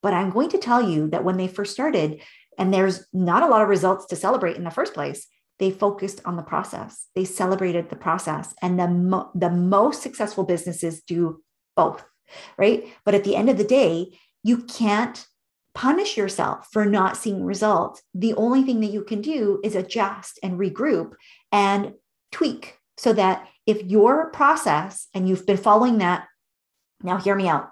But 0.03 0.13
I'm 0.13 0.31
going 0.31 0.49
to 0.49 0.57
tell 0.57 0.89
you 0.89 1.09
that 1.11 1.23
when 1.23 1.37
they 1.37 1.47
first 1.47 1.71
started, 1.71 2.21
and 2.57 2.73
there's 2.73 3.05
not 3.13 3.43
a 3.43 3.47
lot 3.47 3.61
of 3.61 3.69
results 3.69 4.05
to 4.07 4.15
celebrate 4.15 4.55
in 4.55 4.63
the 4.63 4.71
first 4.71 4.93
place, 4.93 5.27
they 5.59 5.71
focused 5.71 6.21
on 6.25 6.35
the 6.35 6.43
process. 6.43 7.07
They 7.15 7.25
celebrated 7.25 7.89
the 7.89 7.95
process. 7.95 8.53
And 8.61 8.79
the, 8.79 8.87
mo- 8.87 9.31
the 9.33 9.49
most 9.49 10.01
successful 10.01 10.43
businesses 10.43 11.01
do 11.01 11.41
both, 11.75 12.03
right? 12.57 12.85
But 13.05 13.15
at 13.15 13.23
the 13.23 13.35
end 13.35 13.49
of 13.49 13.57
the 13.57 13.63
day, 13.63 14.17
you 14.43 14.59
can't 14.63 15.25
punish 15.73 16.17
yourself 16.17 16.67
for 16.71 16.85
not 16.85 17.17
seeing 17.17 17.43
results. 17.43 18.01
The 18.13 18.33
only 18.33 18.63
thing 18.63 18.79
that 18.81 18.87
you 18.87 19.03
can 19.03 19.21
do 19.21 19.59
is 19.63 19.75
adjust 19.75 20.39
and 20.41 20.59
regroup 20.59 21.13
and 21.51 21.93
tweak 22.31 22.79
so 22.97 23.13
that 23.13 23.47
if 23.65 23.83
your 23.83 24.31
process 24.31 25.07
and 25.13 25.29
you've 25.29 25.45
been 25.45 25.57
following 25.57 25.99
that, 25.99 26.25
now 27.03 27.17
hear 27.17 27.35
me 27.35 27.47
out. 27.47 27.69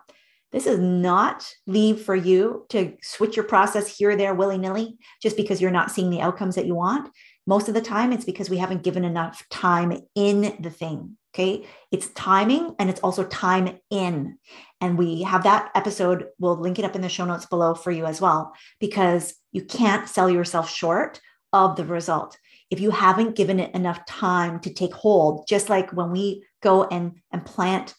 This 0.56 0.68
is 0.68 0.80
not 0.80 1.54
leave 1.68 2.04
for 2.04 2.16
you 2.16 2.66
to 2.70 2.96
switch 3.02 3.36
your 3.36 3.44
process 3.44 3.98
here 3.98 4.16
there 4.16 4.34
willy 4.34 4.58
nilly 4.58 4.98
just 5.22 5.36
because 5.36 5.60
you're 5.60 5.70
not 5.70 5.92
seeing 5.92 6.10
the 6.10 6.22
outcomes 6.22 6.56
that 6.56 6.66
you 6.66 6.74
want. 6.74 7.10
Most 7.46 7.68
of 7.68 7.74
the 7.74 7.82
time, 7.82 8.14
it's 8.14 8.24
because 8.24 8.50
we 8.50 8.56
haven't 8.56 8.82
given 8.82 9.04
enough 9.04 9.44
time 9.50 10.00
in 10.16 10.56
the 10.62 10.70
thing. 10.70 11.18
Okay. 11.34 11.68
It's 11.92 12.08
timing 12.12 12.74
and 12.80 12.90
it's 12.90 13.02
also 13.02 13.26
time 13.26 13.80
in. 13.90 14.38
And 14.80 14.98
we 14.98 15.24
have 15.24 15.44
that 15.44 15.72
episode. 15.76 16.28
We'll 16.40 16.56
link 16.56 16.80
it 16.80 16.86
up 16.86 16.96
in 16.96 17.02
the 17.02 17.10
show 17.10 17.26
notes 17.26 17.46
below 17.46 17.74
for 17.74 17.92
you 17.92 18.06
as 18.06 18.22
well, 18.22 18.54
because 18.80 19.36
you 19.52 19.62
can't 19.62 20.08
sell 20.08 20.30
yourself 20.30 20.70
short 20.70 21.20
of 21.52 21.76
the 21.76 21.84
result 21.84 22.38
if 22.72 22.80
you 22.80 22.92
haven't 22.92 23.36
given 23.36 23.60
it 23.60 23.76
enough 23.76 24.06
time 24.06 24.62
to 24.62 24.74
take 24.74 24.94
hold, 24.94 25.46
just 25.50 25.68
like 25.68 25.92
when 25.92 26.12
we 26.12 26.46
go 26.64 26.86
and, 26.86 27.20
and 27.34 27.46
plant 27.46 27.94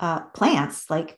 uh, 0.00 0.22
plants, 0.34 0.90
like 0.90 1.16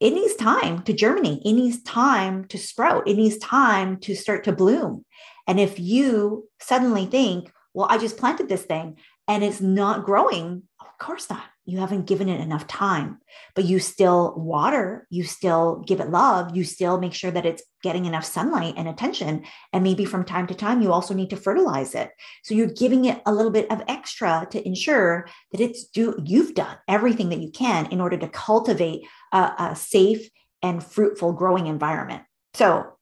it 0.00 0.14
needs 0.14 0.34
time 0.34 0.82
to 0.82 0.92
germinate, 0.92 1.42
it 1.44 1.52
needs 1.52 1.82
time 1.82 2.46
to 2.46 2.58
sprout, 2.58 3.06
it 3.06 3.16
needs 3.16 3.38
time 3.38 3.98
to 4.00 4.16
start 4.16 4.44
to 4.44 4.52
bloom. 4.52 5.04
And 5.46 5.60
if 5.60 5.78
you 5.78 6.48
suddenly 6.60 7.06
think, 7.06 7.52
well, 7.74 7.86
I 7.90 7.98
just 7.98 8.16
planted 8.16 8.48
this 8.48 8.62
thing 8.62 8.96
and 9.28 9.44
it's 9.44 9.60
not 9.60 10.04
growing, 10.04 10.62
of 10.80 10.98
course 10.98 11.28
not 11.28 11.44
you 11.70 11.78
haven't 11.78 12.06
given 12.06 12.28
it 12.28 12.40
enough 12.40 12.66
time 12.66 13.18
but 13.54 13.64
you 13.64 13.78
still 13.78 14.34
water 14.36 15.06
you 15.10 15.24
still 15.24 15.82
give 15.86 16.00
it 16.00 16.10
love 16.10 16.54
you 16.54 16.64
still 16.64 16.98
make 16.98 17.14
sure 17.14 17.30
that 17.30 17.46
it's 17.46 17.62
getting 17.82 18.04
enough 18.04 18.24
sunlight 18.24 18.74
and 18.76 18.88
attention. 18.88 19.44
And 19.72 19.82
maybe 19.82 20.04
from 20.04 20.24
time 20.24 20.46
to 20.48 20.54
time 20.54 20.82
you 20.82 20.92
also 20.92 21.14
need 21.14 21.30
to 21.30 21.36
fertilize 21.36 21.94
it. 21.94 22.10
So 22.42 22.54
you're 22.54 22.68
giving 22.68 23.06
it 23.06 23.22
a 23.26 23.32
little 23.32 23.50
bit 23.50 23.70
of 23.70 23.82
extra 23.88 24.46
to 24.50 24.66
ensure 24.66 25.26
that 25.52 25.60
it's 25.60 25.84
do 25.84 26.18
you've 26.24 26.54
done 26.54 26.76
everything 26.88 27.30
that 27.30 27.40
you 27.40 27.50
can 27.50 27.86
in 27.86 28.00
order 28.00 28.16
to 28.18 28.28
cultivate 28.28 29.02
a, 29.32 29.52
a 29.58 29.76
safe 29.76 30.28
and 30.62 30.84
fruitful 30.84 31.32
growing 31.32 31.66
environment. 31.66 32.22
So 32.54 32.92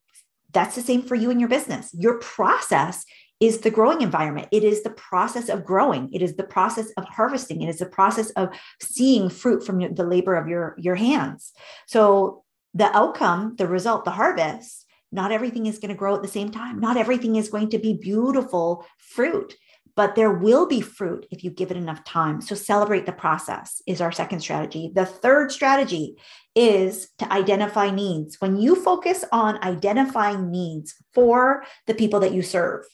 that's 0.52 0.74
the 0.74 0.82
same 0.82 1.02
for 1.02 1.14
you 1.14 1.30
and 1.30 1.40
your 1.40 1.48
business. 1.48 1.90
Your 1.92 2.18
process 2.18 3.04
is 3.40 3.58
the 3.58 3.70
growing 3.70 4.02
environment. 4.02 4.48
It 4.50 4.64
is 4.64 4.82
the 4.82 4.90
process 4.90 5.48
of 5.48 5.64
growing. 5.64 6.12
It 6.12 6.22
is 6.22 6.34
the 6.36 6.44
process 6.44 6.90
of 6.96 7.04
harvesting. 7.04 7.62
It 7.62 7.68
is 7.68 7.78
the 7.78 7.86
process 7.86 8.30
of 8.30 8.50
seeing 8.80 9.30
fruit 9.30 9.64
from 9.64 9.78
the 9.94 10.04
labor 10.04 10.34
of 10.34 10.48
your, 10.48 10.74
your 10.78 10.96
hands. 10.96 11.52
So 11.86 12.42
the 12.74 12.94
outcome, 12.96 13.54
the 13.56 13.68
result, 13.68 14.04
the 14.04 14.10
harvest, 14.10 14.86
not 15.12 15.32
everything 15.32 15.66
is 15.66 15.78
going 15.78 15.90
to 15.90 15.94
grow 15.94 16.14
at 16.16 16.22
the 16.22 16.28
same 16.28 16.50
time. 16.50 16.80
Not 16.80 16.96
everything 16.96 17.36
is 17.36 17.48
going 17.48 17.70
to 17.70 17.78
be 17.78 17.94
beautiful 17.94 18.84
fruit, 18.98 19.54
but 19.96 20.14
there 20.14 20.32
will 20.32 20.66
be 20.66 20.80
fruit 20.80 21.26
if 21.30 21.42
you 21.42 21.50
give 21.50 21.70
it 21.70 21.76
enough 21.76 22.04
time. 22.04 22.40
So 22.40 22.54
celebrate 22.54 23.06
the 23.06 23.12
process 23.12 23.80
is 23.86 24.00
our 24.00 24.12
second 24.12 24.40
strategy. 24.40 24.92
The 24.94 25.06
third 25.06 25.50
strategy 25.50 26.16
is 26.54 27.08
to 27.18 27.32
identify 27.32 27.90
needs. 27.90 28.36
When 28.40 28.60
you 28.60 28.74
focus 28.76 29.24
on 29.32 29.62
identifying 29.64 30.50
needs 30.50 30.94
for 31.14 31.64
the 31.86 31.94
people 31.94 32.20
that 32.20 32.34
you 32.34 32.42
serve, 32.42 32.84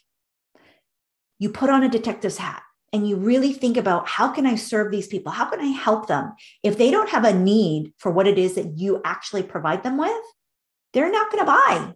you 1.39 1.51
put 1.51 1.71
on 1.71 1.83
a 1.83 1.89
detective's 1.89 2.39
hat 2.39 2.63
and 2.93 3.09
you 3.09 3.17
really 3.17 3.53
think 3.53 3.77
about 3.77 4.09
how 4.09 4.29
can 4.29 4.47
I 4.47 4.55
serve 4.55 4.93
these 4.93 5.09
people? 5.09 5.33
How 5.33 5.47
can 5.47 5.61
I 5.61 5.67
help 5.67 6.07
them? 6.07 6.33
If 6.63 6.79
they 6.79 6.91
don't 6.91 7.09
have 7.11 7.25
a 7.25 7.35
need 7.35 7.93
for 7.99 8.13
what 8.13 8.27
it 8.27 8.39
is 8.39 8.55
that 8.55 8.79
you 8.79 9.01
actually 9.05 9.43
provide 9.43 9.83
them 9.83 9.99
with, 9.99 10.23
they're 10.93 11.11
not 11.11 11.31
going 11.33 11.45
to 11.45 11.51
buy. 11.51 11.95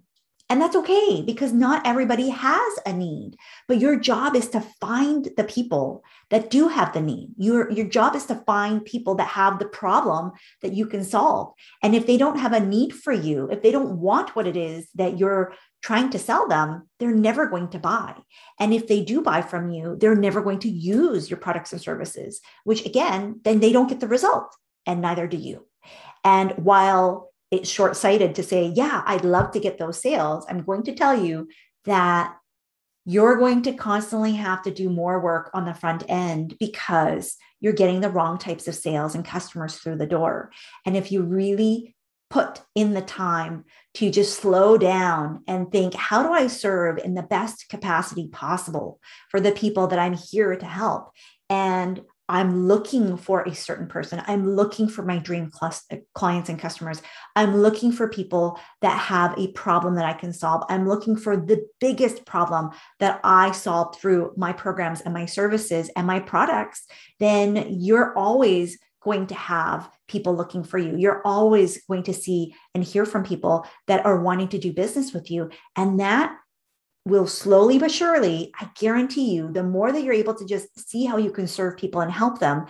And 0.51 0.63
that's 0.63 0.77
okay 0.77 1.23
because 1.23 1.53
not 1.53 1.87
everybody 1.87 2.31
has 2.31 2.79
a 2.87 2.93
need. 2.93 3.37
But 3.67 3.81
your 3.81 3.97
job 4.01 4.35
is 4.35 4.49
to 4.49 4.63
find 4.81 5.29
the 5.37 5.45
people 5.45 6.03
that 6.31 6.49
do 6.49 6.69
have 6.69 6.95
the 6.95 7.03
need. 7.03 7.31
Your, 7.37 7.71
your 7.71 7.87
job 7.87 8.17
is 8.17 8.25
to 8.27 8.43
find 8.47 8.83
people 8.83 9.15
that 9.17 9.29
have 9.29 9.59
the 9.59 9.69
problem 9.69 10.33
that 10.63 10.73
you 10.73 10.87
can 10.87 11.05
solve. 11.05 11.53
And 11.83 11.95
if 11.95 12.07
they 12.07 12.17
don't 12.17 12.39
have 12.39 12.55
a 12.55 12.65
need 12.65 12.95
for 12.95 13.13
you, 13.13 13.49
if 13.51 13.63
they 13.63 13.71
don't 13.71 13.99
want 13.99 14.35
what 14.35 14.47
it 14.47 14.57
is 14.57 14.89
that 14.95 15.19
you're 15.19 15.55
trying 15.83 16.11
to 16.11 16.19
sell 16.19 16.49
them, 16.49 16.89
they're 16.99 17.15
never 17.15 17.47
going 17.47 17.69
to 17.69 17.79
buy. 17.79 18.15
And 18.59 18.75
if 18.75 18.89
they 18.89 19.05
do 19.05 19.21
buy 19.21 19.43
from 19.43 19.71
you, 19.71 19.97
they're 19.99 20.17
never 20.17 20.43
going 20.43 20.59
to 20.61 20.69
use 20.69 21.31
your 21.31 21.39
products 21.39 21.73
and 21.73 21.81
services, 21.81 22.41
which 22.65 22.85
again, 22.85 23.41
then 23.45 23.61
they 23.61 23.73
don't 23.73 23.89
get 23.89 24.01
the 24.01 24.09
result, 24.09 24.55
and 24.87 25.01
neither 25.01 25.27
do 25.27 25.37
you. 25.37 25.67
And 26.25 26.53
while 26.53 27.31
it's 27.51 27.71
short 27.71 27.97
sighted 27.97 28.35
to 28.35 28.43
say, 28.43 28.67
yeah, 28.67 29.03
I'd 29.07 29.25
love 29.25 29.53
to 29.53 29.61
get 29.61 29.79
those 29.79 30.01
sales, 30.01 30.45
I'm 30.49 30.63
going 30.63 30.83
to 30.85 30.95
tell 30.95 31.19
you 31.19 31.49
that 31.85 32.35
you're 33.05 33.37
going 33.39 33.63
to 33.63 33.73
constantly 33.73 34.33
have 34.33 34.63
to 34.63 34.71
do 34.71 34.91
more 34.91 35.21
work 35.21 35.51
on 35.55 35.65
the 35.65 35.73
front 35.73 36.05
end 36.09 36.57
because 36.61 37.37
you're 37.61 37.73
getting 37.73 38.01
the 38.01 38.11
wrong 38.11 38.37
types 38.37 38.69
of 38.69 38.75
sales 38.75 39.15
and 39.15 39.25
customers 39.25 39.77
through 39.77 39.97
the 39.97 40.07
door. 40.07 40.51
And 40.85 40.95
if 40.95 41.11
you 41.11 41.23
really 41.23 41.97
put 42.31 42.61
in 42.75 42.95
the 42.95 43.03
time 43.03 43.65
to 43.95 44.11
just 44.11 44.39
slow 44.39 44.77
down 44.77 45.43
and 45.49 45.73
think, 45.73 45.95
how 45.95 46.23
do 46.23 46.33
I 46.33 46.47
serve 46.47 46.99
in 46.99 47.15
the 47.15 47.23
best 47.23 47.69
capacity 47.69 48.29
possible 48.29 49.01
for 49.31 49.41
the 49.41 49.53
people 49.53 49.87
that 49.89 49.99
I'm 49.99 50.15
here 50.15 50.55
to 50.55 50.67
help? 50.67 51.11
And 51.49 52.03
I'm 52.31 52.69
looking 52.69 53.17
for 53.17 53.41
a 53.41 53.55
certain 53.55 53.89
person. 53.89 54.23
I'm 54.27 54.55
looking 54.55 54.87
for 54.87 55.03
my 55.03 55.17
dream 55.17 55.51
clients 56.13 56.51
and 56.51 56.59
customers. 56.59 57.01
I'm 57.35 57.57
looking 57.57 57.91
for 57.91 58.07
people 58.07 58.61
that 58.83 58.99
have 58.99 59.39
a 59.39 59.51
problem 59.53 59.95
that 59.95 60.05
I 60.05 60.13
can 60.13 60.35
solve. 60.35 60.65
I'm 60.69 60.87
looking 60.87 61.17
for 61.17 61.39
the 61.39 61.67
biggest 61.81 62.27
problem 62.27 62.73
that 63.01 63.21
I 63.25 63.53
solve 63.53 63.97
through 63.97 64.35
my 64.37 64.53
programs 64.53 65.01
and 65.01 65.15
my 65.15 65.25
services 65.25 65.91
and 65.97 66.07
my 66.07 66.21
products. 66.21 66.85
Then 67.19 67.67
you're 67.71 68.15
always 68.15 68.79
going 69.09 69.27
to 69.27 69.35
have 69.35 69.91
people 70.07 70.37
looking 70.37 70.63
for 70.63 70.77
you. 70.77 70.95
You're 70.99 71.23
always 71.25 71.83
going 71.87 72.03
to 72.05 72.13
see 72.13 72.55
and 72.75 72.85
hear 72.85 73.07
from 73.07 73.25
people 73.25 73.67
that 73.87 74.05
are 74.05 74.21
wanting 74.21 74.49
to 74.49 74.59
do 74.59 74.71
business 74.71 75.15
with 75.15 75.31
you. 75.31 75.49
And 75.77 75.99
that 76.01 76.37
will 77.07 77.27
slowly 77.27 77.79
but 77.79 77.91
surely, 77.91 78.53
I 78.61 78.69
guarantee 78.79 79.35
you, 79.35 79.51
the 79.51 79.63
more 79.63 79.93
that 79.93 80.03
you're 80.03 80.23
able 80.23 80.35
to 80.35 80.45
just 80.45 80.69
see 80.91 81.07
how 81.07 81.17
you 81.17 81.31
can 81.31 81.47
serve 81.47 81.79
people 81.79 82.03
and 82.03 82.13
help 82.13 82.39
them 82.39 82.67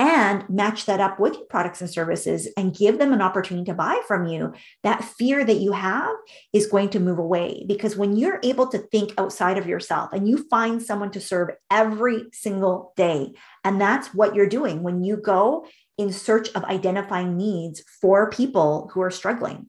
and 0.00 0.48
match 0.48 0.86
that 0.86 0.98
up 0.98 1.20
with 1.20 1.34
your 1.34 1.44
products 1.44 1.82
and 1.82 1.90
services 1.90 2.48
and 2.56 2.74
give 2.74 2.98
them 2.98 3.12
an 3.12 3.20
opportunity 3.20 3.66
to 3.66 3.74
buy 3.74 4.00
from 4.08 4.24
you, 4.24 4.54
that 4.82 5.04
fear 5.04 5.44
that 5.44 5.58
you 5.58 5.72
have 5.72 6.16
is 6.54 6.66
going 6.66 6.88
to 6.88 6.98
move 6.98 7.18
away. 7.18 7.66
Because 7.68 7.98
when 7.98 8.16
you're 8.16 8.40
able 8.42 8.66
to 8.68 8.78
think 8.78 9.12
outside 9.18 9.58
of 9.58 9.66
yourself 9.66 10.14
and 10.14 10.26
you 10.26 10.48
find 10.48 10.82
someone 10.82 11.10
to 11.10 11.20
serve 11.20 11.50
every 11.70 12.24
single 12.32 12.94
day, 12.96 13.34
and 13.62 13.78
that's 13.78 14.14
what 14.14 14.34
you're 14.34 14.48
doing 14.48 14.82
when 14.82 15.04
you 15.04 15.18
go 15.18 15.66
in 15.98 16.14
search 16.14 16.48
of 16.54 16.64
identifying 16.64 17.36
needs 17.36 17.82
for 18.00 18.30
people 18.30 18.90
who 18.94 19.02
are 19.02 19.10
struggling, 19.10 19.66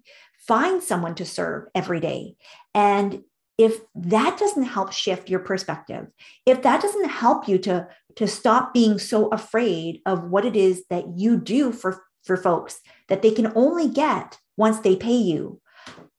find 0.48 0.82
someone 0.82 1.16
to 1.16 1.26
serve 1.26 1.66
every 1.76 2.00
day. 2.00 2.36
And 2.74 3.24
if 3.58 3.80
that 3.94 4.40
doesn't 4.40 4.64
help 4.64 4.92
shift 4.92 5.30
your 5.30 5.42
perspective, 5.42 6.08
if 6.46 6.64
that 6.64 6.82
doesn't 6.82 7.10
help 7.10 7.48
you 7.48 7.60
to, 7.60 7.88
to 8.16 8.28
stop 8.28 8.74
being 8.74 9.00
so 9.00 9.28
afraid 9.30 10.02
of 10.06 10.26
what 10.26 10.46
it 10.46 10.56
is 10.56 10.84
that 10.90 11.06
you 11.18 11.38
do 11.38 11.72
for, 11.72 12.04
for 12.24 12.38
folks 12.38 12.80
that 13.08 13.22
they 13.22 13.32
can 13.32 13.52
only 13.56 13.90
get 13.90 14.38
once 14.58 14.80
they 14.80 14.96
pay 14.96 15.16
you, 15.16 15.62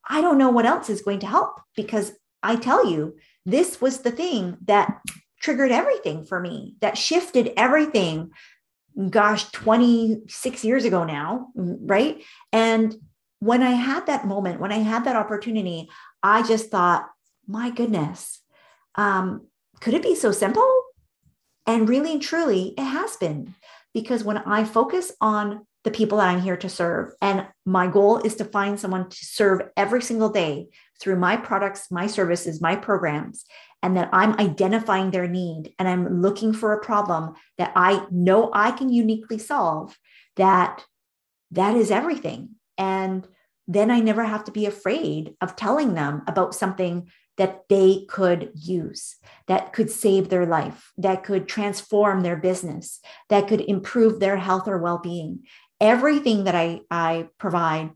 I 0.09 0.21
don't 0.21 0.39
know 0.39 0.51
what 0.51 0.67
else 0.67 0.91
is 0.91 1.03
going 1.03 1.21
to 1.21 1.27
help 1.27 1.61
because 1.77 2.13
I 2.43 2.57
tell 2.57 2.91
you, 2.91 3.17
this 3.47 3.81
was 3.81 4.01
the 4.01 4.11
thing 4.11 4.57
that 4.67 5.01
triggered 5.41 5.73
everything 5.73 6.25
for 6.25 6.41
me, 6.41 6.77
that 6.81 6.99
shifted 6.99 7.53
everything. 7.57 8.31
Gosh, 9.11 9.51
26 9.53 10.65
years 10.65 10.85
ago 10.85 11.05
now, 11.05 11.49
right? 11.55 12.23
And 12.53 12.95
when 13.41 13.63
I 13.63 13.71
had 13.71 14.07
that 14.07 14.27
moment, 14.27 14.61
when 14.61 14.71
I 14.71 14.79
had 14.79 15.05
that 15.05 15.17
opportunity, 15.17 15.89
I 16.23 16.43
just 16.47 16.71
thought, 16.71 17.09
my 17.47 17.71
goodness, 17.71 18.41
um, 18.95 19.47
could 19.81 19.95
it 19.95 20.03
be 20.03 20.15
so 20.15 20.31
simple? 20.31 20.82
And 21.67 21.89
really 21.89 22.13
and 22.13 22.23
truly, 22.23 22.75
it 22.77 22.85
has 22.85 23.17
been 23.17 23.55
because 23.95 24.25
when 24.25 24.39
I 24.39 24.65
focus 24.65 25.13
on 25.21 25.67
the 25.85 25.91
people 25.91 26.19
that 26.19 26.29
I'm 26.29 26.41
here 26.41 26.57
to 26.57 26.69
serve, 26.69 27.13
and 27.21 27.47
my 27.67 27.87
goal 27.89 28.19
is 28.19 28.37
to 28.37 28.45
find 28.45 28.79
someone 28.79 29.09
to 29.09 29.25
serve 29.25 29.63
every 29.77 30.03
single 30.03 30.29
day 30.29 30.69
through 31.01 31.17
my 31.17 31.37
products, 31.37 31.91
my 31.91 32.07
services, 32.07 32.61
my 32.61 32.77
programs, 32.77 33.45
and 33.83 33.97
that 33.97 34.09
I'm 34.13 34.39
identifying 34.39 35.11
their 35.11 35.27
need 35.27 35.75
and 35.79 35.89
I'm 35.89 36.23
looking 36.23 36.53
for 36.53 36.73
a 36.73 36.85
problem 36.85 37.35
that 37.59 37.73
I 37.75 38.07
know 38.11 38.51
I 38.53 38.71
can 38.71 38.93
uniquely 38.93 39.39
solve, 39.39 39.99
that 40.37 40.85
that 41.51 41.77
is 41.77 41.91
everything. 41.91 42.51
And 42.79 43.27
then 43.67 43.91
I 43.91 44.01
never 44.01 44.25
have 44.25 44.45
to 44.45 44.53
be 44.53 44.67
afraid 44.67 45.35
of 45.41 45.57
telling 45.57 45.95
them 45.95 46.23
about 46.27 46.55
something 46.55 47.09
that 47.39 47.69
they 47.69 48.05
could 48.09 48.51
use, 48.55 49.17
that 49.47 49.73
could 49.73 49.91
save 49.91 50.29
their 50.29 50.47
life, 50.47 50.93
that 50.99 51.25
could 51.25 51.49
transform 51.49 52.23
their 52.23 52.37
business, 52.37 53.01
that 53.29 53.49
could 53.49 53.61
improve 53.61 54.21
their 54.21 54.37
health 54.37 54.69
or 54.69 54.79
well 54.79 54.99
being. 54.99 55.45
Everything 55.81 56.45
that 56.45 56.55
I, 56.55 56.81
I 56.91 57.29
provide, 57.39 57.91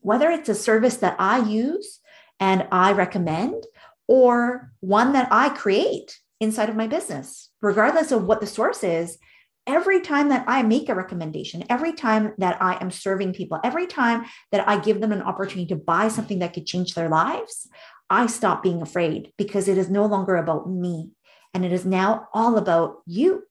whether 0.00 0.30
it's 0.30 0.48
a 0.48 0.54
service 0.54 0.98
that 0.98 1.16
I 1.18 1.38
use 1.38 2.00
and 2.38 2.66
I 2.70 2.92
recommend, 2.92 3.64
or 4.08 4.72
one 4.80 5.12
that 5.14 5.28
I 5.30 5.48
create 5.48 6.18
inside 6.40 6.68
of 6.68 6.76
my 6.76 6.86
business, 6.86 7.50
regardless 7.62 8.12
of 8.12 8.24
what 8.24 8.40
the 8.40 8.46
source 8.46 8.84
is, 8.84 9.18
every 9.66 10.00
time 10.00 10.28
that 10.28 10.44
I 10.46 10.62
make 10.62 10.88
a 10.88 10.94
recommendation, 10.94 11.64
every 11.68 11.92
time 11.92 12.34
that 12.38 12.60
I 12.62 12.80
am 12.80 12.90
serving 12.90 13.32
people, 13.32 13.58
every 13.64 13.86
time 13.86 14.24
that 14.52 14.68
I 14.68 14.78
give 14.78 15.00
them 15.00 15.12
an 15.12 15.22
opportunity 15.22 15.66
to 15.68 15.76
buy 15.76 16.08
something 16.08 16.38
that 16.38 16.54
could 16.54 16.66
change 16.66 16.94
their 16.94 17.08
lives, 17.08 17.68
I 18.08 18.26
stop 18.26 18.62
being 18.62 18.82
afraid 18.82 19.32
because 19.36 19.68
it 19.68 19.78
is 19.78 19.90
no 19.90 20.06
longer 20.06 20.36
about 20.36 20.68
me. 20.70 21.10
And 21.54 21.64
it 21.64 21.72
is 21.72 21.84
now 21.84 22.28
all 22.32 22.58
about 22.58 22.98
you, 23.06 23.44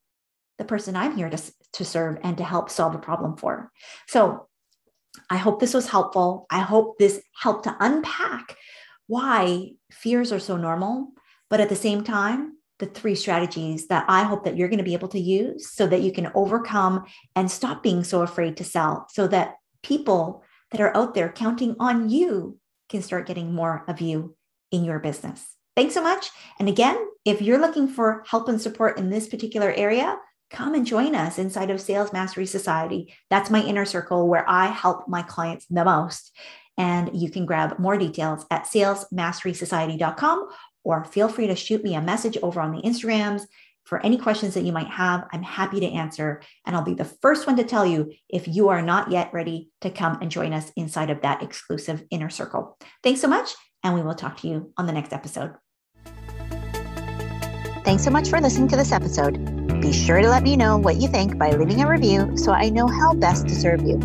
the 0.57 0.65
person 0.65 0.95
I'm 0.95 1.15
here 1.15 1.29
to, 1.29 1.41
to 1.73 1.85
serve 1.85 2.19
and 2.23 2.37
to 2.37 2.43
help 2.43 2.69
solve 2.69 2.95
a 2.95 2.99
problem 2.99 3.35
for. 3.37 3.71
So 4.07 4.47
I 5.29 5.37
hope 5.37 5.59
this 5.59 5.73
was 5.73 5.89
helpful. 5.89 6.45
I 6.49 6.59
hope 6.59 6.97
this 6.97 7.21
helped 7.41 7.63
to 7.63 7.75
unpack 7.79 8.55
why 9.07 9.71
fears 9.91 10.31
are 10.31 10.39
so 10.39 10.57
normal. 10.57 11.09
But 11.49 11.61
at 11.61 11.69
the 11.69 11.75
same 11.75 12.03
time, 12.03 12.57
the 12.79 12.85
three 12.85 13.15
strategies 13.15 13.87
that 13.87 14.05
I 14.07 14.23
hope 14.23 14.43
that 14.43 14.57
you're 14.57 14.67
going 14.67 14.79
to 14.79 14.83
be 14.83 14.93
able 14.93 15.07
to 15.09 15.19
use 15.19 15.71
so 15.71 15.87
that 15.87 16.01
you 16.01 16.11
can 16.11 16.31
overcome 16.35 17.05
and 17.35 17.49
stop 17.49 17.81
being 17.81 18.03
so 18.03 18.21
afraid 18.21 18.57
to 18.57 18.63
sell 18.63 19.07
so 19.11 19.27
that 19.27 19.55
people 19.81 20.43
that 20.71 20.81
are 20.81 20.95
out 20.95 21.13
there 21.13 21.31
counting 21.31 21.75
on 21.79 22.09
you 22.09 22.59
can 22.89 23.01
start 23.01 23.27
getting 23.27 23.53
more 23.53 23.85
of 23.87 24.01
you 24.01 24.35
in 24.75 24.83
your 24.83 24.99
business. 24.99 25.55
Thanks 25.75 25.93
so 25.93 26.03
much. 26.03 26.29
And 26.59 26.69
again, 26.69 26.97
if 27.25 27.41
you're 27.41 27.59
looking 27.59 27.87
for 27.87 28.23
help 28.27 28.47
and 28.47 28.61
support 28.61 28.99
in 28.99 29.09
this 29.09 29.27
particular 29.27 29.71
area, 29.71 30.17
come 30.51 30.73
and 30.73 30.85
join 30.85 31.15
us 31.15 31.37
inside 31.37 31.69
of 31.69 31.81
Sales 31.81 32.13
Mastery 32.13 32.45
Society. 32.45 33.13
That's 33.29 33.49
my 33.49 33.63
inner 33.63 33.85
circle 33.85 34.27
where 34.27 34.47
I 34.47 34.67
help 34.67 35.07
my 35.07 35.21
clients 35.21 35.65
the 35.69 35.83
most. 35.83 36.31
And 36.77 37.09
you 37.13 37.31
can 37.31 37.45
grab 37.45 37.79
more 37.79 37.97
details 37.97 38.45
at 38.51 38.65
salesmasterysociety.com 38.65 40.49
or 40.83 41.03
feel 41.05 41.29
free 41.29 41.47
to 41.47 41.55
shoot 41.55 41.83
me 41.83 41.95
a 41.95 42.01
message 42.01 42.37
over 42.41 42.61
on 42.61 42.71
the 42.71 42.81
Instagrams 42.81 43.43
for 43.85 44.03
any 44.03 44.17
questions 44.17 44.53
that 44.55 44.63
you 44.63 44.71
might 44.71 44.87
have. 44.87 45.25
I'm 45.31 45.43
happy 45.43 45.79
to 45.79 45.91
answer. 45.91 46.41
And 46.65 46.75
I'll 46.75 46.83
be 46.83 46.93
the 46.93 47.05
first 47.05 47.47
one 47.47 47.55
to 47.57 47.63
tell 47.63 47.85
you 47.85 48.11
if 48.29 48.47
you 48.47 48.69
are 48.69 48.81
not 48.81 49.11
yet 49.11 49.31
ready 49.33 49.69
to 49.81 49.89
come 49.89 50.19
and 50.21 50.31
join 50.31 50.53
us 50.53 50.71
inside 50.75 51.09
of 51.09 51.21
that 51.21 51.43
exclusive 51.43 52.03
inner 52.11 52.29
circle. 52.29 52.77
Thanks 53.03 53.21
so 53.21 53.27
much. 53.27 53.53
And 53.85 53.93
we 53.93 54.01
will 54.01 54.15
talk 54.15 54.37
to 54.37 54.47
you 54.47 54.73
on 54.77 54.87
the 54.87 54.91
next 54.91 55.13
episode. 55.13 55.53
Thanks 57.85 58.03
so 58.03 58.09
much 58.09 58.29
for 58.29 58.41
listening 58.41 58.67
to 58.69 58.75
this 58.75 58.91
episode. 58.91 59.79
Be 59.79 59.93
sure 59.93 60.19
to 60.21 60.27
let 60.27 60.41
me 60.41 60.57
know 60.57 60.75
what 60.77 60.95
you 60.95 61.07
think 61.07 61.37
by 61.37 61.51
leaving 61.51 61.83
a 61.83 61.87
review 61.87 62.35
so 62.35 62.51
I 62.51 62.69
know 62.69 62.87
how 62.87 63.13
best 63.13 63.47
to 63.47 63.53
serve 63.53 63.83
you. 63.83 63.99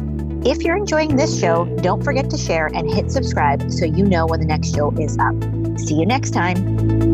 If 0.45 0.63
you're 0.63 0.77
enjoying 0.77 1.17
this 1.17 1.41
show, 1.41 1.65
don't 1.77 2.05
forget 2.05 2.29
to 2.29 2.37
share 2.37 2.67
and 2.67 2.91
hit 2.91 3.11
subscribe 3.11 3.73
so 3.73 3.87
you 3.87 4.05
know 4.05 4.27
when 4.27 4.41
the 4.41 4.47
next 4.47 4.75
show 4.75 4.91
is 4.99 5.17
up. 5.19 5.35
See 5.79 5.95
you 5.95 6.05
next 6.05 6.33
time. 6.33 7.10